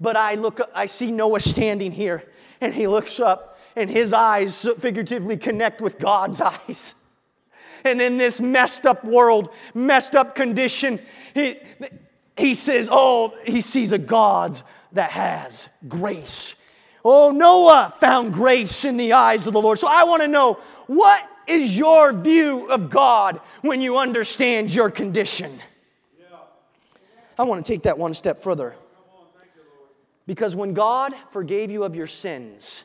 But 0.00 0.16
I 0.16 0.34
look, 0.34 0.60
I 0.74 0.86
see 0.86 1.10
Noah 1.10 1.40
standing 1.40 1.92
here, 1.92 2.24
and 2.60 2.74
he 2.74 2.86
looks 2.86 3.20
up, 3.20 3.58
and 3.76 3.88
his 3.88 4.12
eyes 4.12 4.68
figuratively 4.78 5.36
connect 5.36 5.80
with 5.80 5.98
God's 5.98 6.40
eyes. 6.68 6.94
And 7.84 8.00
in 8.00 8.18
this 8.18 8.40
messed 8.40 8.86
up 8.86 9.04
world, 9.04 9.50
messed 9.74 10.14
up 10.14 10.34
condition, 10.34 11.00
he, 11.34 11.56
he 12.36 12.54
says, 12.54 12.88
Oh, 12.90 13.34
he 13.44 13.60
sees 13.60 13.92
a 13.92 13.98
God 13.98 14.60
that 14.92 15.10
has 15.10 15.68
grace. 15.88 16.54
Oh, 17.04 17.30
Noah 17.30 17.94
found 17.98 18.32
grace 18.32 18.84
in 18.84 18.96
the 18.96 19.12
eyes 19.12 19.46
of 19.46 19.52
the 19.52 19.60
Lord. 19.60 19.78
So 19.78 19.88
I 19.88 20.04
want 20.04 20.22
to 20.22 20.28
know 20.28 20.58
what 20.86 21.28
is 21.46 21.76
your 21.76 22.12
view 22.12 22.68
of 22.68 22.90
God 22.90 23.40
when 23.62 23.80
you 23.80 23.98
understand 23.98 24.72
your 24.72 24.90
condition? 24.90 25.58
I 27.38 27.44
want 27.44 27.64
to 27.64 27.72
take 27.72 27.82
that 27.82 27.98
one 27.98 28.14
step 28.14 28.42
further. 28.42 28.74
Because 30.26 30.54
when 30.54 30.74
God 30.74 31.14
forgave 31.30 31.70
you 31.70 31.82
of 31.82 31.96
your 31.96 32.06
sins 32.06 32.84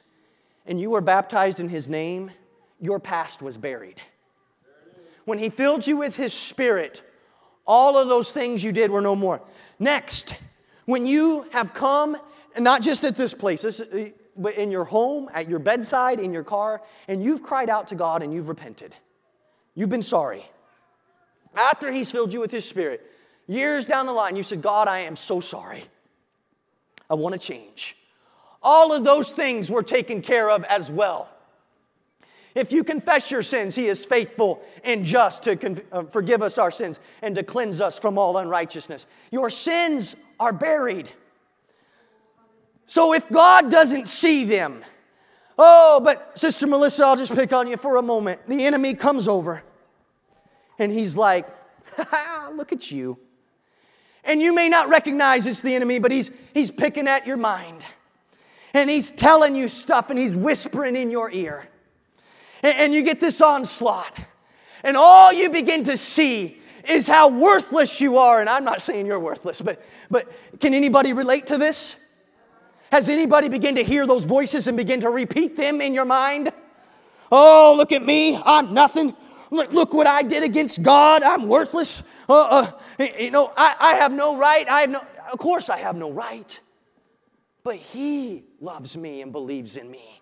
and 0.66 0.82
you 0.82 0.90
were 0.90 1.02
baptized 1.02 1.60
in 1.60 1.70
His 1.70 1.88
name, 1.88 2.32
your 2.80 3.00
past 3.00 3.42
was 3.42 3.58
buried. 3.58 4.02
When 5.26 5.38
He 5.38 5.50
filled 5.50 5.86
you 5.86 5.98
with 5.98 6.16
His 6.16 6.34
Spirit, 6.34 7.04
all 7.68 7.98
of 7.98 8.08
those 8.08 8.32
things 8.32 8.64
you 8.64 8.72
did 8.72 8.90
were 8.90 9.02
no 9.02 9.16
more. 9.16 9.42
Next, 9.78 10.36
when 10.88 11.06
you 11.06 11.46
have 11.52 11.74
come, 11.74 12.18
not 12.58 12.82
just 12.82 13.04
at 13.04 13.18
this 13.18 13.34
place, 13.34 13.62
this, 13.62 13.82
but 14.38 14.56
in 14.56 14.72
your 14.72 14.86
home, 14.86 15.30
at 15.34 15.50
your 15.50 15.60
bedside, 15.60 16.18
in 16.20 16.32
your 16.32 16.46
car, 16.46 16.82
and 17.10 17.22
you've 17.22 17.44
cried 17.44 17.70
out 17.70 17.90
to 17.90 17.96
God 17.96 18.24
and 18.24 18.34
you've 18.34 18.48
repented, 18.48 18.96
you've 19.76 19.90
been 19.90 20.02
sorry. 20.02 20.50
After 21.56 21.92
He's 21.92 22.10
filled 22.10 22.34
you 22.34 22.40
with 22.40 22.52
His 22.52 22.64
Spirit, 22.64 23.06
years 23.48 23.86
down 23.86 24.06
the 24.06 24.14
line, 24.14 24.38
you 24.38 24.44
said, 24.44 24.62
God, 24.62 24.88
I 24.88 25.00
am 25.00 25.18
so 25.18 25.42
sorry. 25.42 25.84
I 27.10 27.16
want 27.16 27.34
to 27.34 27.40
change. 27.40 27.98
All 28.64 28.94
of 28.94 29.04
those 29.04 29.32
things 29.32 29.70
were 29.70 29.84
taken 29.84 30.22
care 30.22 30.50
of 30.50 30.64
as 30.64 30.90
well. 30.90 31.28
If 32.58 32.72
you 32.72 32.84
confess 32.84 33.30
your 33.30 33.44
sins, 33.44 33.76
He 33.76 33.88
is 33.88 34.04
faithful 34.04 34.64
and 34.84 35.06
just 35.06 35.44
to 35.44 35.56
con- 35.56 35.80
uh, 35.92 36.04
forgive 36.06 36.42
us 36.42 36.58
our 36.58 36.72
sins 36.72 37.00
and 37.22 37.36
to 37.36 37.44
cleanse 37.44 37.82
us 37.82 38.00
from 38.00 38.18
all 38.18 38.40
unrighteousness. 38.40 39.06
Your 39.30 39.52
sins 39.52 40.16
are 40.40 40.52
buried. 40.52 41.08
So 42.88 43.14
if 43.14 43.30
God 43.30 43.70
doesn't 43.70 44.08
see 44.08 44.44
them, 44.44 44.84
oh, 45.60 46.02
but 46.04 46.32
Sister 46.40 46.66
Melissa, 46.66 47.06
I'll 47.06 47.16
just 47.16 47.36
pick 47.36 47.54
on 47.54 47.68
you 47.68 47.78
for 47.78 47.98
a 47.98 48.02
moment. 48.02 48.42
The 48.48 48.66
enemy 48.66 48.96
comes 48.96 49.28
over 49.28 49.62
and 50.80 50.92
he's 50.92 51.16
like, 51.16 51.48
look 52.54 52.74
at 52.74 52.90
you. 52.90 53.20
And 54.24 54.42
you 54.42 54.52
may 54.52 54.68
not 54.68 54.90
recognize 54.90 55.46
it's 55.46 55.62
the 55.62 55.76
enemy, 55.76 56.00
but 56.00 56.12
he's, 56.12 56.32
he's 56.56 56.72
picking 56.72 57.08
at 57.08 57.28
your 57.28 57.38
mind. 57.38 57.86
And 58.74 58.90
he's 58.90 59.12
telling 59.12 59.56
you 59.56 59.68
stuff 59.68 60.10
and 60.10 60.18
he's 60.18 60.36
whispering 60.36 60.96
in 60.96 61.12
your 61.12 61.30
ear. 61.30 61.70
And, 62.64 62.94
you 62.94 63.04
get 63.04 63.20
this 63.20 63.42
onslaught. 63.42 64.18
And 64.84 64.98
all 64.98 65.32
you 65.32 65.50
begin 65.50 65.84
to 65.86 65.98
see 65.98 66.62
is 66.88 67.08
how 67.08 67.30
worthless 67.30 68.00
you 68.02 68.18
are. 68.18 68.40
And 68.40 68.50
I'm 68.50 68.64
not 68.64 68.82
saying 68.82 69.06
you're 69.06 69.20
worthless, 69.20 69.62
but, 69.62 69.84
but 70.10 70.28
can 70.60 70.74
anybody 70.74 71.14
relate 71.14 71.48
to 71.48 71.58
this? 71.58 71.96
Has 72.92 73.10
anybody 73.10 73.50
begin 73.50 73.76
to 73.76 73.84
hear 73.84 74.08
those 74.08 74.24
voices 74.24 74.68
and 74.68 74.78
begin 74.78 75.02
to 75.02 75.10
repeat 75.10 75.56
them 75.56 75.82
in 75.82 75.94
your 75.94 76.06
mind? 76.06 76.52
Oh, 77.32 77.74
look 77.76 77.92
at 77.92 78.04
me. 78.04 78.40
I'm 78.44 78.74
nothing. 78.74 79.14
Look, 79.52 79.72
look 79.72 79.94
what 79.94 80.08
I 80.08 80.24
did 80.24 80.44
against 80.44 80.82
God. 80.82 81.24
I'm 81.24 81.48
worthless. 81.48 82.04
Uh, 82.30 82.72
uh, 83.00 83.06
you 83.20 83.32
know, 83.32 83.52
I, 83.58 83.76
I 83.80 83.94
have 83.96 84.12
no 84.12 84.38
right. 84.38 84.68
I 84.70 84.82
have 84.82 84.90
no, 84.90 85.02
of 85.32 85.40
course, 85.40 85.70
I 85.70 85.78
have 85.78 85.96
no 85.96 86.12
right. 86.12 86.60
But 87.64 87.76
He 87.76 88.44
loves 88.62 88.96
me 88.96 89.22
and 89.22 89.32
believes 89.32 89.76
in 89.76 89.90
me. 89.92 90.22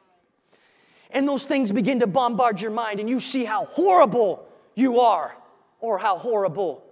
And 1.16 1.28
those 1.28 1.46
things 1.46 1.72
begin 1.72 2.02
to 2.02 2.08
bombard 2.08 2.62
your 2.62 2.72
mind, 2.72 3.00
and 3.00 3.10
you 3.10 3.20
see 3.20 3.46
how 3.46 3.66
horrible 3.66 4.48
you 4.76 5.00
are 5.00 5.36
or 5.80 5.98
how 5.98 6.18
horrible 6.18 6.84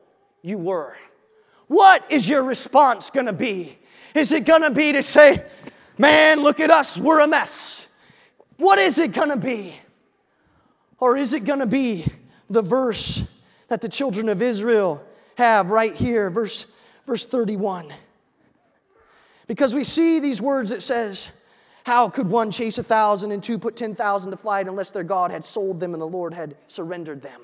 you 0.42 0.58
were. 0.58 0.96
What 1.68 2.10
is 2.10 2.28
your 2.28 2.44
response 2.44 3.10
going 3.10 3.28
to 3.28 3.34
be? 3.34 3.78
Is 4.16 4.32
it 4.32 4.46
going 4.46 4.62
to 4.62 4.72
be 4.72 4.94
to 4.94 5.04
say, 5.04 5.44
Man, 5.98 6.42
look 6.42 6.60
at 6.60 6.72
us, 6.72 6.98
we're 6.98 7.20
a 7.20 7.28
mess? 7.28 7.86
What 8.58 8.80
is 8.80 8.98
it 8.98 9.12
going 9.12 9.30
to 9.30 9.36
be? 9.36 9.76
Or 10.98 11.18
is 11.18 11.34
it 11.34 11.44
going 11.44 11.60
to 11.60 11.68
be 11.68 12.08
the 12.50 12.62
verse 12.62 13.24
that 13.68 13.82
the 13.82 13.90
children 13.90 14.30
of 14.30 14.42
Israel 14.42 15.04
have 15.36 15.72
right 15.72 15.96
here, 15.96 16.30
verse, 16.30 16.66
verse 17.06 17.26
31. 17.26 17.92
Because 19.48 19.74
we 19.76 19.84
see 19.84 20.20
these 20.20 20.42
words 20.42 20.70
that 20.70 20.82
says, 20.82 21.30
How 21.86 22.08
could 22.08 22.30
one 22.30 22.50
chase 22.50 22.78
a 22.78 22.84
thousand 22.84 23.32
and 23.32 23.44
two 23.44 23.60
put 23.60 23.76
10,000 23.76 24.32
to 24.32 24.38
flight 24.38 24.68
unless 24.68 24.92
their 24.92 25.04
God 25.04 25.32
had 25.32 25.44
sold 25.44 25.80
them 25.80 25.94
and 25.94 26.02
the 26.02 26.08
Lord 26.08 26.34
had 26.34 26.56
surrendered 26.68 27.22
them? 27.22 27.42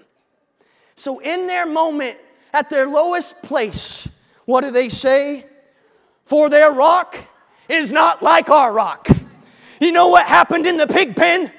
So, 0.96 1.20
in 1.20 1.48
their 1.48 1.66
moment, 1.66 2.18
at 2.54 2.70
their 2.70 2.88
lowest 2.88 3.42
place, 3.42 4.08
what 4.46 4.62
do 4.62 4.72
they 4.72 4.90
say? 4.90 5.46
For 6.26 6.50
their 6.50 6.72
rock 6.72 7.18
is 7.68 7.92
not 7.92 8.24
like 8.24 8.50
our 8.50 8.72
rock. 8.74 9.08
You 9.80 9.92
know 9.92 10.10
what 10.10 10.26
happened 10.26 10.66
in 10.66 10.78
the 10.78 10.88
pig 10.88 11.16
pen? 11.16 11.52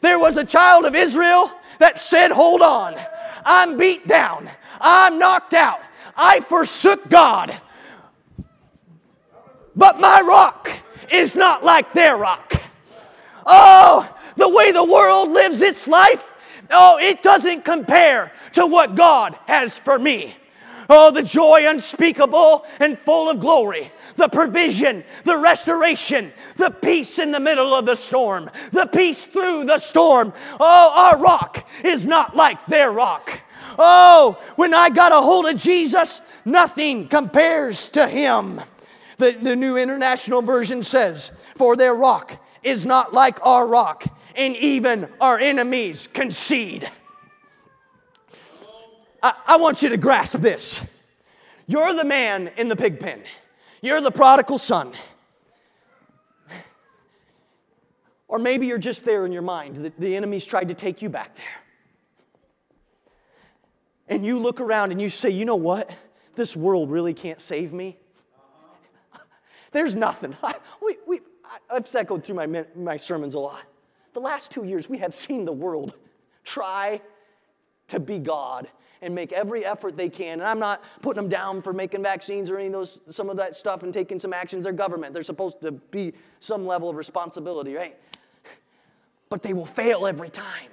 There 0.00 0.18
was 0.18 0.36
a 0.36 0.44
child 0.44 0.84
of 0.84 0.94
Israel 0.94 1.50
that 1.78 2.00
said, 2.00 2.30
Hold 2.30 2.62
on, 2.62 2.96
I'm 3.44 3.76
beat 3.76 4.06
down, 4.06 4.50
I'm 4.80 5.18
knocked 5.18 5.54
out, 5.54 5.80
I 6.16 6.40
forsook 6.40 7.08
God. 7.08 7.58
But 9.74 10.00
my 10.00 10.20
rock 10.20 10.70
is 11.10 11.34
not 11.34 11.64
like 11.64 11.92
their 11.92 12.16
rock. 12.16 12.60
Oh, 13.46 14.08
the 14.36 14.48
way 14.48 14.72
the 14.72 14.84
world 14.84 15.30
lives 15.30 15.62
its 15.62 15.86
life, 15.86 16.22
oh, 16.70 16.98
it 17.00 17.22
doesn't 17.22 17.64
compare 17.64 18.32
to 18.52 18.66
what 18.66 18.94
God 18.94 19.36
has 19.46 19.78
for 19.78 19.98
me. 19.98 20.34
Oh, 20.88 21.10
the 21.10 21.22
joy 21.22 21.66
unspeakable 21.66 22.66
and 22.80 22.98
full 22.98 23.30
of 23.30 23.40
glory. 23.40 23.90
The 24.16 24.28
provision, 24.28 25.04
the 25.24 25.38
restoration, 25.38 26.32
the 26.56 26.70
peace 26.70 27.18
in 27.18 27.30
the 27.30 27.40
middle 27.40 27.74
of 27.74 27.86
the 27.86 27.94
storm, 27.94 28.50
the 28.72 28.86
peace 28.86 29.24
through 29.24 29.64
the 29.64 29.78
storm. 29.78 30.34
Oh, 30.60 30.92
our 30.94 31.18
rock 31.18 31.66
is 31.82 32.06
not 32.06 32.36
like 32.36 32.64
their 32.66 32.92
rock. 32.92 33.40
Oh, 33.78 34.38
when 34.56 34.74
I 34.74 34.90
got 34.90 35.12
a 35.12 35.16
hold 35.16 35.46
of 35.46 35.56
Jesus, 35.56 36.20
nothing 36.44 37.08
compares 37.08 37.88
to 37.90 38.06
him. 38.06 38.60
The, 39.18 39.32
the 39.32 39.56
New 39.56 39.76
International 39.76 40.42
Version 40.42 40.82
says, 40.82 41.32
For 41.56 41.76
their 41.76 41.94
rock 41.94 42.42
is 42.62 42.86
not 42.86 43.12
like 43.12 43.38
our 43.44 43.66
rock, 43.66 44.04
and 44.36 44.56
even 44.56 45.08
our 45.20 45.38
enemies 45.38 46.08
concede. 46.12 46.90
I, 49.22 49.34
I 49.46 49.56
want 49.56 49.82
you 49.82 49.90
to 49.90 49.96
grasp 49.96 50.38
this. 50.38 50.84
You're 51.66 51.94
the 51.94 52.04
man 52.04 52.50
in 52.56 52.68
the 52.68 52.76
pig 52.76 53.00
pen, 53.00 53.22
you're 53.80 54.00
the 54.00 54.10
prodigal 54.10 54.58
son. 54.58 54.92
Or 58.28 58.38
maybe 58.38 58.66
you're 58.66 58.78
just 58.78 59.04
there 59.04 59.26
in 59.26 59.32
your 59.32 59.42
mind. 59.42 59.76
The, 59.76 59.92
the 59.98 60.16
enemy's 60.16 60.46
tried 60.46 60.68
to 60.68 60.74
take 60.74 61.02
you 61.02 61.10
back 61.10 61.36
there. 61.36 61.44
And 64.08 64.24
you 64.24 64.38
look 64.38 64.58
around 64.58 64.90
and 64.90 65.02
you 65.02 65.10
say, 65.10 65.28
you 65.28 65.44
know 65.44 65.56
what? 65.56 65.94
This 66.34 66.56
world 66.56 66.90
really 66.90 67.12
can't 67.12 67.42
save 67.42 67.74
me. 67.74 67.98
There's 69.72 69.94
nothing. 69.94 70.36
we, 70.82 70.98
we, 71.06 71.20
I've 71.70 71.92
echoed 71.94 72.24
through 72.24 72.36
my, 72.36 72.64
my 72.76 72.96
sermons 72.96 73.34
a 73.34 73.38
lot. 73.38 73.62
The 74.12 74.20
last 74.20 74.50
two 74.50 74.64
years, 74.64 74.88
we 74.88 74.98
have 74.98 75.14
seen 75.14 75.44
the 75.44 75.52
world 75.52 75.94
try 76.44 77.00
to 77.88 77.98
be 77.98 78.18
God 78.18 78.68
and 79.00 79.14
make 79.14 79.32
every 79.32 79.64
effort 79.64 79.96
they 79.96 80.08
can. 80.08 80.40
And 80.40 80.44
I'm 80.44 80.60
not 80.60 80.82
putting 81.02 81.22
them 81.22 81.28
down 81.28 81.60
for 81.60 81.72
making 81.72 82.02
vaccines 82.04 82.48
or 82.48 82.58
any 82.58 82.68
of 82.68 82.72
those, 82.72 83.00
some 83.10 83.28
of 83.28 83.36
that 83.38 83.56
stuff 83.56 83.82
and 83.82 83.92
taking 83.92 84.18
some 84.18 84.32
actions. 84.32 84.64
They're 84.64 84.72
government. 84.72 85.12
They're 85.12 85.24
supposed 85.24 85.60
to 85.62 85.72
be 85.72 86.12
some 86.38 86.66
level 86.66 86.88
of 86.88 86.96
responsibility, 86.96 87.74
right? 87.74 87.98
But 89.28 89.42
they 89.42 89.54
will 89.54 89.66
fail 89.66 90.06
every 90.06 90.30
time 90.30 90.70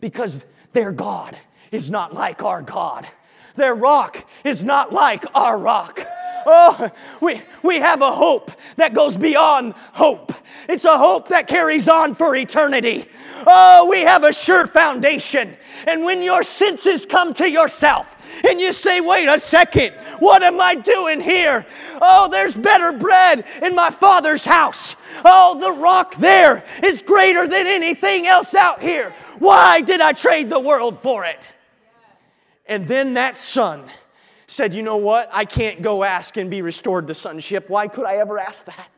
because 0.00 0.44
their 0.72 0.92
God 0.92 1.36
is 1.72 1.90
not 1.90 2.14
like 2.14 2.42
our 2.42 2.62
God. 2.62 3.08
Their 3.56 3.74
rock 3.74 4.24
is 4.44 4.64
not 4.64 4.92
like 4.92 5.24
our 5.34 5.58
rock. 5.58 6.06
Oh, 6.46 6.90
we, 7.20 7.42
we 7.62 7.76
have 7.76 8.02
a 8.02 8.12
hope 8.12 8.52
that 8.76 8.94
goes 8.94 9.16
beyond 9.16 9.74
hope. 9.92 10.32
It's 10.68 10.84
a 10.84 10.96
hope 10.96 11.28
that 11.28 11.46
carries 11.46 11.88
on 11.88 12.14
for 12.14 12.36
eternity. 12.36 13.08
Oh, 13.46 13.88
we 13.90 14.00
have 14.02 14.24
a 14.24 14.32
sure 14.32 14.66
foundation. 14.66 15.56
And 15.86 16.04
when 16.04 16.22
your 16.22 16.42
senses 16.42 17.04
come 17.06 17.34
to 17.34 17.50
yourself 17.50 18.16
and 18.46 18.60
you 18.60 18.72
say, 18.72 19.00
wait 19.00 19.26
a 19.26 19.38
second, 19.38 19.94
what 20.20 20.42
am 20.42 20.60
I 20.60 20.74
doing 20.74 21.20
here? 21.20 21.66
Oh, 22.00 22.28
there's 22.30 22.54
better 22.54 22.92
bread 22.92 23.44
in 23.62 23.74
my 23.74 23.90
father's 23.90 24.44
house. 24.44 24.96
Oh, 25.24 25.58
the 25.60 25.72
rock 25.72 26.16
there 26.16 26.64
is 26.82 27.02
greater 27.02 27.48
than 27.48 27.66
anything 27.66 28.26
else 28.26 28.54
out 28.54 28.80
here. 28.80 29.14
Why 29.38 29.80
did 29.80 30.00
I 30.00 30.12
trade 30.12 30.50
the 30.50 30.60
world 30.60 31.00
for 31.00 31.24
it? 31.24 31.48
And 32.66 32.86
then 32.86 33.14
that 33.14 33.36
son 33.36 33.90
said, 34.52 34.74
You 34.74 34.82
know 34.82 34.98
what? 34.98 35.28
I 35.32 35.44
can't 35.44 35.82
go 35.82 36.04
ask 36.04 36.36
and 36.36 36.50
be 36.50 36.62
restored 36.62 37.06
to 37.08 37.14
sonship. 37.14 37.68
Why 37.68 37.88
could 37.88 38.04
I 38.04 38.16
ever 38.16 38.38
ask 38.38 38.66
that? 38.66 38.90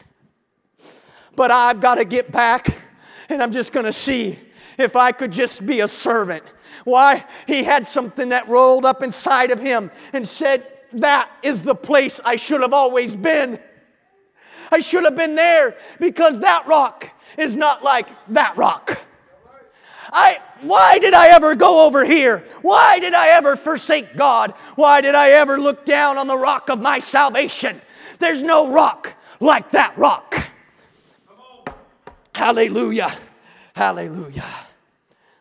But 1.36 1.50
I've 1.50 1.80
got 1.80 1.96
to 1.96 2.04
get 2.04 2.30
back 2.30 2.76
and 3.28 3.42
I'm 3.42 3.52
just 3.52 3.72
going 3.72 3.86
to 3.86 3.92
see 3.92 4.38
if 4.78 4.96
I 4.96 5.12
could 5.12 5.30
just 5.30 5.64
be 5.64 5.80
a 5.80 5.88
servant. 5.88 6.44
Why? 6.84 7.24
He 7.46 7.62
had 7.62 7.86
something 7.86 8.30
that 8.30 8.48
rolled 8.48 8.84
up 8.84 9.02
inside 9.02 9.50
of 9.50 9.60
him 9.60 9.90
and 10.12 10.26
said, 10.26 10.66
That 10.92 11.30
is 11.42 11.62
the 11.62 11.74
place 11.74 12.20
I 12.24 12.36
should 12.36 12.60
have 12.60 12.72
always 12.72 13.14
been. 13.14 13.60
I 14.72 14.80
should 14.80 15.04
have 15.04 15.16
been 15.16 15.36
there 15.36 15.76
because 16.00 16.40
that 16.40 16.66
rock 16.66 17.08
is 17.38 17.56
not 17.56 17.84
like 17.84 18.08
that 18.28 18.56
rock. 18.56 19.00
I, 20.14 20.38
why 20.60 20.98
did 21.00 21.12
I 21.12 21.28
ever 21.30 21.56
go 21.56 21.84
over 21.84 22.04
here? 22.04 22.44
Why 22.62 23.00
did 23.00 23.14
I 23.14 23.30
ever 23.30 23.56
forsake 23.56 24.16
God? 24.16 24.52
Why 24.76 25.00
did 25.00 25.16
I 25.16 25.30
ever 25.30 25.58
look 25.58 25.84
down 25.84 26.18
on 26.18 26.28
the 26.28 26.38
rock 26.38 26.70
of 26.70 26.80
my 26.80 27.00
salvation? 27.00 27.80
There's 28.20 28.40
no 28.40 28.70
rock 28.70 29.12
like 29.40 29.72
that 29.72 29.98
rock. 29.98 30.36
Hallelujah. 32.32 33.12
Hallelujah. 33.74 34.44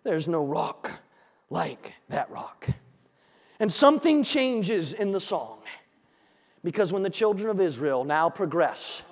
There's 0.03 0.27
no 0.27 0.43
rock 0.43 0.89
like 1.51 1.93
that 2.09 2.31
rock. 2.31 2.67
And 3.59 3.71
something 3.71 4.23
changes 4.23 4.93
in 4.93 5.11
the 5.11 5.21
song 5.21 5.59
because 6.63 6.91
when 6.91 7.03
the 7.03 7.11
children 7.11 7.49
of 7.51 7.61
Israel 7.61 8.03
now 8.03 8.27
progress, 8.27 9.03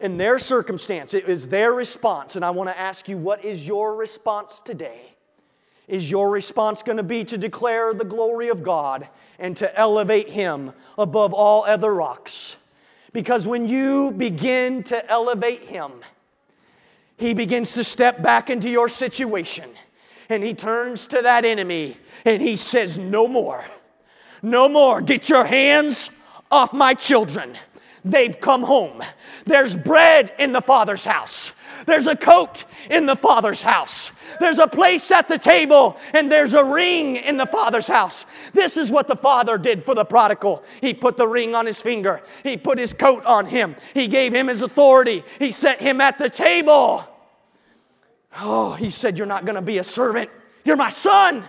in 0.00 0.16
their 0.16 0.38
circumstance, 0.38 1.14
it 1.14 1.28
is 1.28 1.48
their 1.48 1.72
response. 1.72 2.36
And 2.36 2.44
I 2.44 2.50
want 2.50 2.70
to 2.70 2.78
ask 2.78 3.08
you, 3.08 3.16
what 3.16 3.44
is 3.44 3.66
your 3.66 3.94
response 3.94 4.60
today? 4.64 5.00
Is 5.88 6.10
your 6.10 6.30
response 6.30 6.82
going 6.82 6.98
to 6.98 7.02
be 7.02 7.24
to 7.24 7.38
declare 7.38 7.94
the 7.94 8.04
glory 8.04 8.50
of 8.50 8.62
God 8.62 9.08
and 9.38 9.56
to 9.56 9.78
elevate 9.78 10.28
Him 10.28 10.72
above 10.98 11.32
all 11.32 11.64
other 11.64 11.94
rocks? 11.94 12.56
Because 13.12 13.48
when 13.48 13.66
you 13.66 14.12
begin 14.12 14.82
to 14.84 15.10
elevate 15.10 15.62
Him, 15.62 15.92
He 17.16 17.34
begins 17.34 17.72
to 17.72 17.82
step 17.82 18.22
back 18.22 18.50
into 18.50 18.68
your 18.68 18.88
situation 18.88 19.70
and 20.28 20.44
He 20.44 20.54
turns 20.54 21.06
to 21.06 21.22
that 21.22 21.44
enemy 21.44 21.96
and 22.24 22.42
He 22.42 22.56
says, 22.56 22.98
No 22.98 23.26
more. 23.26 23.64
No 24.42 24.68
more. 24.68 25.00
Get 25.00 25.28
your 25.28 25.44
hands 25.44 26.10
off 26.50 26.72
my 26.72 26.94
children. 26.94 27.56
They've 28.08 28.40
come 28.40 28.62
home. 28.62 29.02
There's 29.44 29.76
bread 29.76 30.32
in 30.38 30.52
the 30.52 30.62
Father's 30.62 31.04
house. 31.04 31.52
There's 31.86 32.06
a 32.06 32.16
coat 32.16 32.64
in 32.90 33.04
the 33.06 33.14
Father's 33.14 33.62
house. 33.62 34.10
There's 34.40 34.58
a 34.58 34.66
place 34.66 35.10
at 35.10 35.28
the 35.28 35.38
table, 35.38 35.96
and 36.14 36.32
there's 36.32 36.54
a 36.54 36.64
ring 36.64 37.16
in 37.16 37.36
the 37.36 37.46
Father's 37.46 37.86
house. 37.86 38.24
This 38.52 38.76
is 38.76 38.90
what 38.90 39.08
the 39.08 39.16
Father 39.16 39.58
did 39.58 39.84
for 39.84 39.94
the 39.94 40.04
prodigal. 40.04 40.64
He 40.80 40.94
put 40.94 41.16
the 41.16 41.28
ring 41.28 41.54
on 41.54 41.66
his 41.66 41.82
finger, 41.82 42.22
He 42.42 42.56
put 42.56 42.78
his 42.78 42.92
coat 42.92 43.24
on 43.24 43.46
him, 43.46 43.76
He 43.94 44.08
gave 44.08 44.34
him 44.34 44.48
his 44.48 44.62
authority, 44.62 45.22
He 45.38 45.52
set 45.52 45.80
him 45.80 46.00
at 46.00 46.18
the 46.18 46.30
table. 46.30 47.04
Oh, 48.40 48.72
He 48.72 48.90
said, 48.90 49.18
You're 49.18 49.26
not 49.26 49.44
going 49.44 49.56
to 49.56 49.62
be 49.62 49.78
a 49.78 49.84
servant, 49.84 50.30
you're 50.64 50.76
my 50.76 50.90
son. 50.90 51.46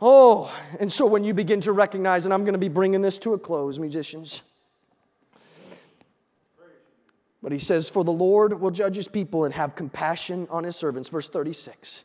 Oh, 0.00 0.54
and 0.78 0.92
so 0.92 1.06
when 1.06 1.24
you 1.24 1.34
begin 1.34 1.60
to 1.62 1.72
recognize, 1.72 2.26
and 2.26 2.34
I'm 2.34 2.42
going 2.42 2.52
to 2.52 2.58
be 2.58 2.68
bringing 2.68 3.00
this 3.00 3.16
to 3.18 3.32
a 3.32 3.38
close, 3.38 3.78
musicians. 3.78 4.42
But 7.46 7.52
he 7.52 7.60
says, 7.60 7.88
For 7.88 8.02
the 8.02 8.10
Lord 8.10 8.60
will 8.60 8.72
judge 8.72 8.96
his 8.96 9.06
people 9.06 9.44
and 9.44 9.54
have 9.54 9.76
compassion 9.76 10.48
on 10.50 10.64
his 10.64 10.74
servants. 10.74 11.08
Verse 11.08 11.28
36. 11.28 12.04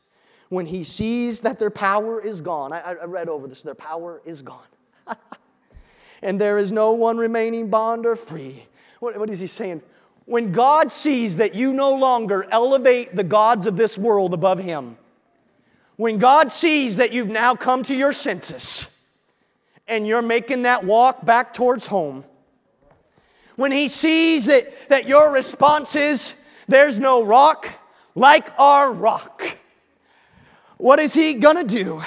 When 0.49 0.67
he 0.67 0.83
sees 0.83 1.41
that 1.41 1.57
their 1.57 1.71
power 1.71 2.21
is 2.21 2.41
gone, 2.41 2.71
I, 2.71 2.79
I 2.91 3.05
read 3.05 3.27
over 3.27 3.47
this, 3.47 3.63
their 3.63 3.73
power 3.73 4.21
is 4.23 4.43
gone. 4.43 4.67
and 6.21 6.39
there 6.39 6.59
is 6.59 6.71
no 6.71 6.91
one 6.91 7.17
remaining 7.17 7.71
bond 7.71 8.05
or 8.05 8.15
free. 8.15 8.67
What, 8.99 9.17
what 9.17 9.31
is 9.31 9.39
he 9.39 9.47
saying? 9.47 9.81
When 10.25 10.51
God 10.51 10.91
sees 10.91 11.37
that 11.37 11.55
you 11.55 11.73
no 11.73 11.95
longer 11.95 12.45
elevate 12.51 13.15
the 13.15 13.23
gods 13.23 13.65
of 13.65 13.75
this 13.75 13.97
world 13.97 14.35
above 14.35 14.59
him, 14.59 14.95
when 15.95 16.19
God 16.19 16.51
sees 16.51 16.97
that 16.97 17.13
you've 17.13 17.29
now 17.29 17.55
come 17.55 17.81
to 17.85 17.95
your 17.95 18.13
senses 18.13 18.85
and 19.87 20.05
you're 20.05 20.21
making 20.21 20.61
that 20.61 20.83
walk 20.83 21.25
back 21.25 21.51
towards 21.51 21.87
home, 21.87 22.25
when 23.61 23.71
he 23.71 23.87
sees 23.87 24.47
that, 24.47 24.89
that 24.89 25.07
your 25.07 25.31
response 25.31 25.95
is, 25.95 26.33
There's 26.67 26.99
no 26.99 27.23
rock 27.23 27.69
like 28.15 28.51
our 28.57 28.91
rock, 28.91 29.57
what 30.77 30.99
is 30.99 31.13
he 31.13 31.35
gonna 31.35 31.63
do? 31.63 32.01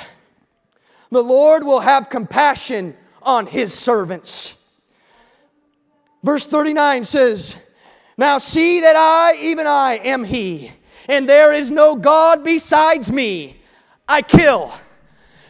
The 1.10 1.22
Lord 1.22 1.64
will 1.64 1.80
have 1.80 2.10
compassion 2.10 2.96
on 3.22 3.46
his 3.46 3.72
servants. 3.72 4.56
Verse 6.24 6.46
39 6.46 7.04
says, 7.04 7.56
Now 8.18 8.38
see 8.38 8.80
that 8.80 8.96
I, 8.96 9.36
even 9.40 9.66
I, 9.66 10.00
am 10.02 10.24
He, 10.24 10.72
and 11.08 11.28
there 11.28 11.52
is 11.52 11.70
no 11.70 11.94
God 11.94 12.42
besides 12.42 13.12
me. 13.12 13.60
I 14.08 14.22
kill. 14.22 14.72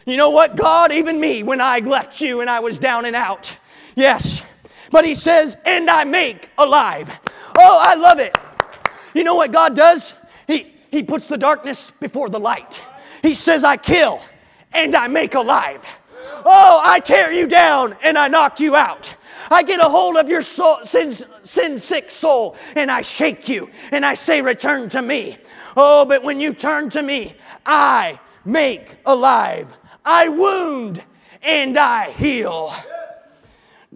You 0.05 0.17
know 0.17 0.29
what, 0.29 0.55
God, 0.55 0.91
even 0.91 1.19
me, 1.19 1.43
when 1.43 1.59
I 1.61 1.79
left 1.79 2.21
you 2.21 2.41
and 2.41 2.49
I 2.49 2.59
was 2.59 2.77
down 2.77 3.05
and 3.05 3.15
out. 3.15 3.57
Yes. 3.95 4.43
But 4.95 5.03
He 5.03 5.13
says, 5.13 5.57
and 5.65 5.89
I 5.89 6.05
make 6.05 6.49
alive. 6.57 7.19
Oh, 7.57 7.77
I 7.81 7.95
love 7.95 8.19
it. 8.19 8.37
You 9.13 9.25
know 9.25 9.35
what 9.35 9.51
God 9.51 9.75
does? 9.75 10.13
He, 10.47 10.71
he 10.89 11.03
puts 11.03 11.27
the 11.27 11.37
darkness 11.37 11.91
before 11.99 12.29
the 12.29 12.39
light. 12.39 12.81
He 13.21 13.35
says, 13.35 13.65
I 13.65 13.75
kill 13.75 14.21
and 14.71 14.95
I 14.95 15.09
make 15.09 15.35
alive. 15.35 15.85
Oh, 16.45 16.81
I 16.81 17.01
tear 17.01 17.33
you 17.33 17.45
down 17.45 17.97
and 18.03 18.17
I 18.17 18.29
knock 18.29 18.61
you 18.61 18.77
out. 18.77 19.13
I 19.51 19.63
get 19.63 19.81
a 19.81 19.89
hold 19.89 20.15
of 20.15 20.29
your 20.29 20.41
soul, 20.41 20.77
sin, 20.85 21.11
sin 21.43 21.77
sick 21.77 22.09
soul 22.09 22.55
and 22.77 22.89
I 22.89 23.01
shake 23.01 23.49
you 23.49 23.69
and 23.91 24.05
I 24.05 24.13
say, 24.13 24.41
Return 24.41 24.87
to 24.91 25.01
me. 25.01 25.37
Oh, 25.75 26.05
but 26.05 26.23
when 26.23 26.39
you 26.39 26.53
turn 26.53 26.89
to 26.91 27.03
me, 27.03 27.35
I 27.65 28.17
make 28.45 28.95
alive. 29.05 29.73
I 30.05 30.29
wound 30.29 31.03
and 31.41 31.77
I 31.77 32.11
heal 32.11 32.73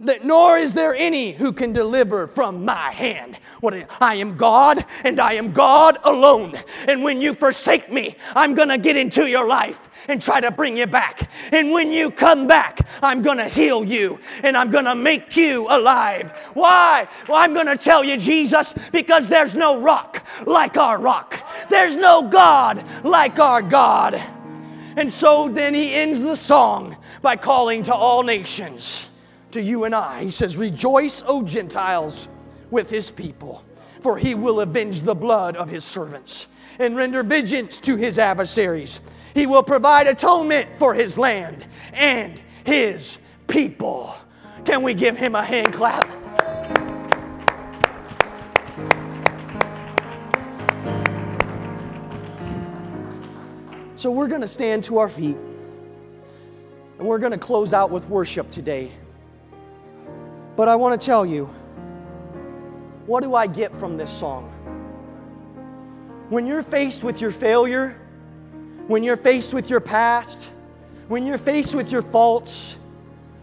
that 0.00 0.24
nor 0.24 0.56
is 0.56 0.72
there 0.72 0.94
any 0.94 1.32
who 1.32 1.52
can 1.52 1.72
deliver 1.72 2.26
from 2.26 2.64
my 2.64 2.90
hand. 2.90 3.38
What 3.60 3.74
I 4.00 4.14
am 4.16 4.36
God 4.36 4.84
and 5.04 5.20
I 5.20 5.34
am 5.34 5.52
God 5.52 5.98
alone. 6.04 6.54
And 6.88 7.02
when 7.02 7.20
you 7.20 7.34
forsake 7.34 7.92
me, 7.92 8.16
I'm 8.34 8.54
going 8.54 8.70
to 8.70 8.78
get 8.78 8.96
into 8.96 9.26
your 9.26 9.46
life 9.46 9.90
and 10.08 10.20
try 10.20 10.40
to 10.40 10.50
bring 10.50 10.78
you 10.78 10.86
back. 10.86 11.30
And 11.52 11.70
when 11.70 11.92
you 11.92 12.10
come 12.10 12.46
back, 12.46 12.88
I'm 13.02 13.20
going 13.20 13.36
to 13.36 13.48
heal 13.48 13.84
you 13.84 14.18
and 14.42 14.56
I'm 14.56 14.70
going 14.70 14.86
to 14.86 14.94
make 14.94 15.36
you 15.36 15.66
alive. 15.68 16.30
Why? 16.54 17.06
Well, 17.28 17.36
I'm 17.36 17.52
going 17.52 17.66
to 17.66 17.76
tell 17.76 18.02
you, 18.02 18.16
Jesus, 18.16 18.74
because 18.92 19.28
there's 19.28 19.54
no 19.54 19.78
rock 19.78 20.26
like 20.46 20.78
our 20.78 20.98
rock. 20.98 21.38
There's 21.68 21.98
no 21.98 22.22
God 22.22 22.82
like 23.04 23.38
our 23.38 23.60
God. 23.60 24.14
And 24.96 25.12
so 25.12 25.48
then 25.48 25.74
he 25.74 25.94
ends 25.94 26.20
the 26.20 26.34
song 26.34 26.96
by 27.20 27.36
calling 27.36 27.82
to 27.82 27.94
all 27.94 28.22
nations 28.22 29.09
to 29.52 29.62
you 29.62 29.84
and 29.84 29.94
I. 29.94 30.24
He 30.24 30.30
says, 30.30 30.56
Rejoice, 30.56 31.22
O 31.26 31.42
Gentiles, 31.42 32.28
with 32.70 32.90
his 32.90 33.10
people, 33.10 33.64
for 34.00 34.16
he 34.16 34.34
will 34.34 34.60
avenge 34.60 35.02
the 35.02 35.14
blood 35.14 35.56
of 35.56 35.68
his 35.68 35.84
servants 35.84 36.48
and 36.78 36.96
render 36.96 37.22
vengeance 37.22 37.78
to 37.80 37.96
his 37.96 38.18
adversaries. 38.18 39.00
He 39.34 39.46
will 39.46 39.62
provide 39.62 40.06
atonement 40.06 40.76
for 40.76 40.94
his 40.94 41.18
land 41.18 41.66
and 41.92 42.40
his 42.64 43.18
people. 43.48 44.14
Can 44.64 44.82
we 44.82 44.94
give 44.94 45.16
him 45.16 45.34
a 45.34 45.42
hand 45.42 45.72
clap? 45.72 46.08
So 53.96 54.10
we're 54.10 54.28
going 54.28 54.40
to 54.40 54.48
stand 54.48 54.84
to 54.84 54.96
our 54.96 55.10
feet 55.10 55.36
and 56.98 57.06
we're 57.06 57.18
going 57.18 57.32
to 57.32 57.38
close 57.38 57.74
out 57.74 57.90
with 57.90 58.08
worship 58.08 58.50
today. 58.50 58.90
But 60.56 60.68
I 60.68 60.76
want 60.76 61.00
to 61.00 61.04
tell 61.04 61.24
you 61.24 61.48
what 63.10 63.24
do 63.24 63.34
I 63.34 63.48
get 63.48 63.76
from 63.76 63.96
this 63.96 64.08
song? 64.08 64.44
When 66.28 66.46
you're 66.46 66.62
faced 66.62 67.02
with 67.02 67.20
your 67.20 67.32
failure, 67.32 68.00
when 68.86 69.02
you're 69.02 69.16
faced 69.16 69.52
with 69.52 69.68
your 69.68 69.80
past, 69.80 70.48
when 71.08 71.26
you're 71.26 71.36
faced 71.36 71.74
with 71.74 71.90
your 71.90 72.02
faults, 72.02 72.76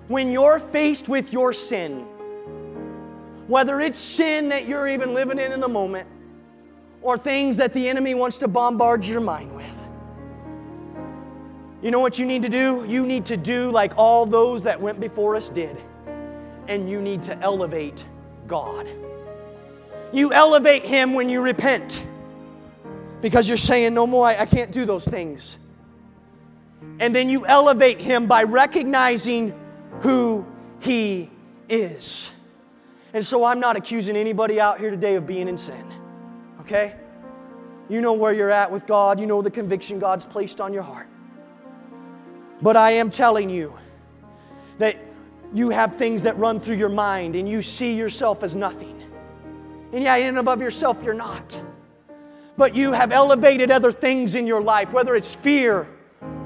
when 0.08 0.32
you're 0.32 0.60
faced 0.60 1.10
with 1.10 1.34
your 1.34 1.52
sin, 1.52 2.06
whether 3.48 3.82
it's 3.82 3.98
sin 3.98 4.48
that 4.50 4.68
you're 4.68 4.88
even 4.88 5.14
living 5.14 5.38
in 5.38 5.52
in 5.52 5.60
the 5.60 5.68
moment 5.68 6.08
or 7.02 7.18
things 7.18 7.58
that 7.58 7.74
the 7.74 7.90
enemy 7.90 8.14
wants 8.14 8.38
to 8.38 8.48
bombard 8.48 9.04
your 9.04 9.20
mind 9.20 9.54
with, 9.54 9.84
you 11.82 11.92
know 11.92 12.00
what 12.00 12.18
you 12.18 12.26
need 12.26 12.42
to 12.42 12.50
do? 12.50 12.86
You 12.88 13.06
need 13.06 13.26
to 13.26 13.36
do 13.36 13.70
like 13.70 13.92
all 13.98 14.26
those 14.26 14.64
that 14.64 14.80
went 14.80 15.00
before 15.02 15.36
us 15.36 15.50
did 15.50 15.78
and 16.68 16.90
you 16.90 17.02
need 17.02 17.24
to 17.24 17.38
elevate 17.40 18.06
God. 18.48 18.88
You 20.14 20.32
elevate 20.34 20.84
Him 20.84 21.14
when 21.14 21.30
you 21.30 21.42
repent 21.42 22.06
because 23.22 23.48
you're 23.48 23.58
saying, 23.58 23.94
No 23.94 24.08
more, 24.08 24.28
I, 24.28 24.42
I 24.42 24.46
can't 24.46 24.72
do 24.72 24.86
those 24.86 25.06
things. 25.06 25.58
And 27.00 27.16
then 27.16 27.30
you 27.30 27.46
elevate 27.46 28.00
Him 28.00 28.28
by 28.28 28.44
recognizing 28.44 29.54
who 30.02 30.46
He 30.80 31.30
is. 31.70 32.32
And 33.14 33.26
so 33.26 33.44
I'm 33.44 33.60
not 33.60 33.76
accusing 33.76 34.16
anybody 34.16 34.60
out 34.60 34.80
here 34.80 34.92
today 34.92 35.16
of 35.16 35.26
being 35.26 35.48
in 35.48 35.58
sin, 35.58 35.92
okay? 36.62 36.96
You 37.90 38.02
know 38.02 38.14
where 38.14 38.34
you're 38.34 38.52
at 38.52 38.72
with 38.72 38.86
God, 38.86 39.20
you 39.20 39.26
know 39.26 39.42
the 39.42 39.52
conviction 39.52 39.98
God's 39.98 40.26
placed 40.26 40.62
on 40.62 40.74
your 40.74 40.84
heart. 40.84 41.08
But 42.62 42.76
I 42.76 42.92
am 42.92 43.10
telling 43.10 43.50
you 43.50 43.74
that 44.78 44.98
you 45.58 45.72
have 45.72 45.96
things 45.96 46.22
that 46.24 46.38
run 46.38 46.60
through 46.60 46.76
your 46.76 46.88
mind 46.88 47.36
and 47.36 47.50
you 47.50 47.64
see 47.64 47.94
yourself 47.94 48.44
as 48.44 48.56
nothing. 48.56 49.02
And 49.92 50.04
yeah, 50.04 50.16
in 50.18 50.28
and 50.28 50.38
above 50.38 50.62
yourself, 50.62 51.02
you're 51.04 51.16
not. 51.16 51.60
But 52.58 52.76
you 52.76 52.92
have 52.92 53.12
elevated 53.12 53.72
other 53.72 53.92
things 53.92 54.36
in 54.36 54.46
your 54.46 54.62
life, 54.62 54.94
whether 54.94 55.16
it's 55.16 55.34
fear 55.34 55.88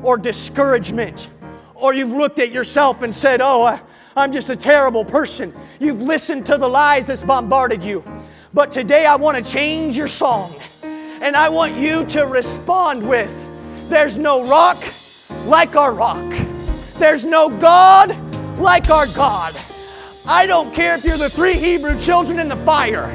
or 0.01 0.17
discouragement, 0.17 1.29
or 1.75 1.93
you've 1.93 2.13
looked 2.13 2.39
at 2.39 2.51
yourself 2.51 3.01
and 3.01 3.13
said, 3.13 3.41
Oh, 3.41 3.63
I, 3.63 3.81
I'm 4.15 4.31
just 4.31 4.49
a 4.49 4.55
terrible 4.55 5.03
person. 5.03 5.53
You've 5.79 6.01
listened 6.01 6.45
to 6.45 6.57
the 6.57 6.67
lies 6.67 7.07
that's 7.07 7.23
bombarded 7.23 7.83
you. 7.83 8.03
But 8.53 8.71
today 8.71 9.05
I 9.05 9.15
want 9.15 9.43
to 9.43 9.51
change 9.51 9.97
your 9.97 10.07
song. 10.07 10.53
And 10.83 11.35
I 11.35 11.49
want 11.49 11.75
you 11.75 12.05
to 12.05 12.27
respond 12.27 13.07
with, 13.07 13.29
There's 13.89 14.17
no 14.17 14.43
rock 14.45 14.77
like 15.45 15.75
our 15.75 15.93
rock. 15.93 16.33
There's 16.97 17.25
no 17.25 17.49
God 17.49 18.15
like 18.61 18.89
our 18.89 19.07
God. 19.07 19.55
I 20.27 20.45
don't 20.45 20.73
care 20.73 20.95
if 20.95 21.03
you're 21.03 21.17
the 21.17 21.29
three 21.29 21.55
Hebrew 21.55 21.99
children 21.99 22.39
in 22.39 22.47
the 22.47 22.55
fire. 22.57 23.11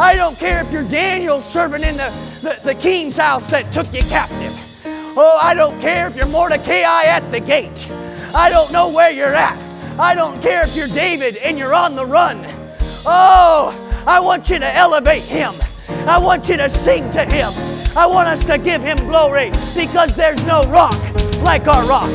I 0.00 0.14
don't 0.16 0.36
care 0.36 0.60
if 0.60 0.72
you're 0.72 0.82
Daniel 0.88 1.40
serving 1.40 1.82
in 1.82 1.96
the, 1.96 2.10
the, 2.42 2.60
the 2.64 2.74
king's 2.74 3.16
house 3.16 3.48
that 3.50 3.72
took 3.72 3.92
you 3.94 4.02
captive. 4.02 4.52
Oh, 5.16 5.38
I 5.40 5.54
don't 5.54 5.80
care 5.80 6.08
if 6.08 6.16
you're 6.16 6.26
Mordecai 6.26 7.04
at 7.04 7.20
the 7.30 7.40
gate. 7.40 7.90
I 8.34 8.50
don't 8.50 8.72
know 8.72 8.92
where 8.92 9.10
you're 9.10 9.34
at. 9.34 9.56
I 9.98 10.14
don't 10.14 10.40
care 10.42 10.62
if 10.64 10.76
you're 10.76 10.88
David 10.88 11.36
and 11.38 11.58
you're 11.58 11.74
on 11.74 11.96
the 11.96 12.06
run. 12.06 12.44
Oh, 13.06 13.74
I 14.06 14.20
want 14.20 14.50
you 14.50 14.58
to 14.58 14.76
elevate 14.76 15.22
him. 15.22 15.52
I 16.06 16.18
want 16.18 16.48
you 16.48 16.56
to 16.56 16.68
sing 16.68 17.10
to 17.12 17.24
him. 17.24 17.50
I 17.96 18.06
want 18.06 18.28
us 18.28 18.44
to 18.46 18.58
give 18.58 18.82
him 18.82 18.96
glory 19.08 19.50
because 19.76 20.14
there's 20.14 20.42
no 20.44 20.64
rock 20.64 20.94
like 21.42 21.66
our 21.66 21.86
rock. 21.88 22.10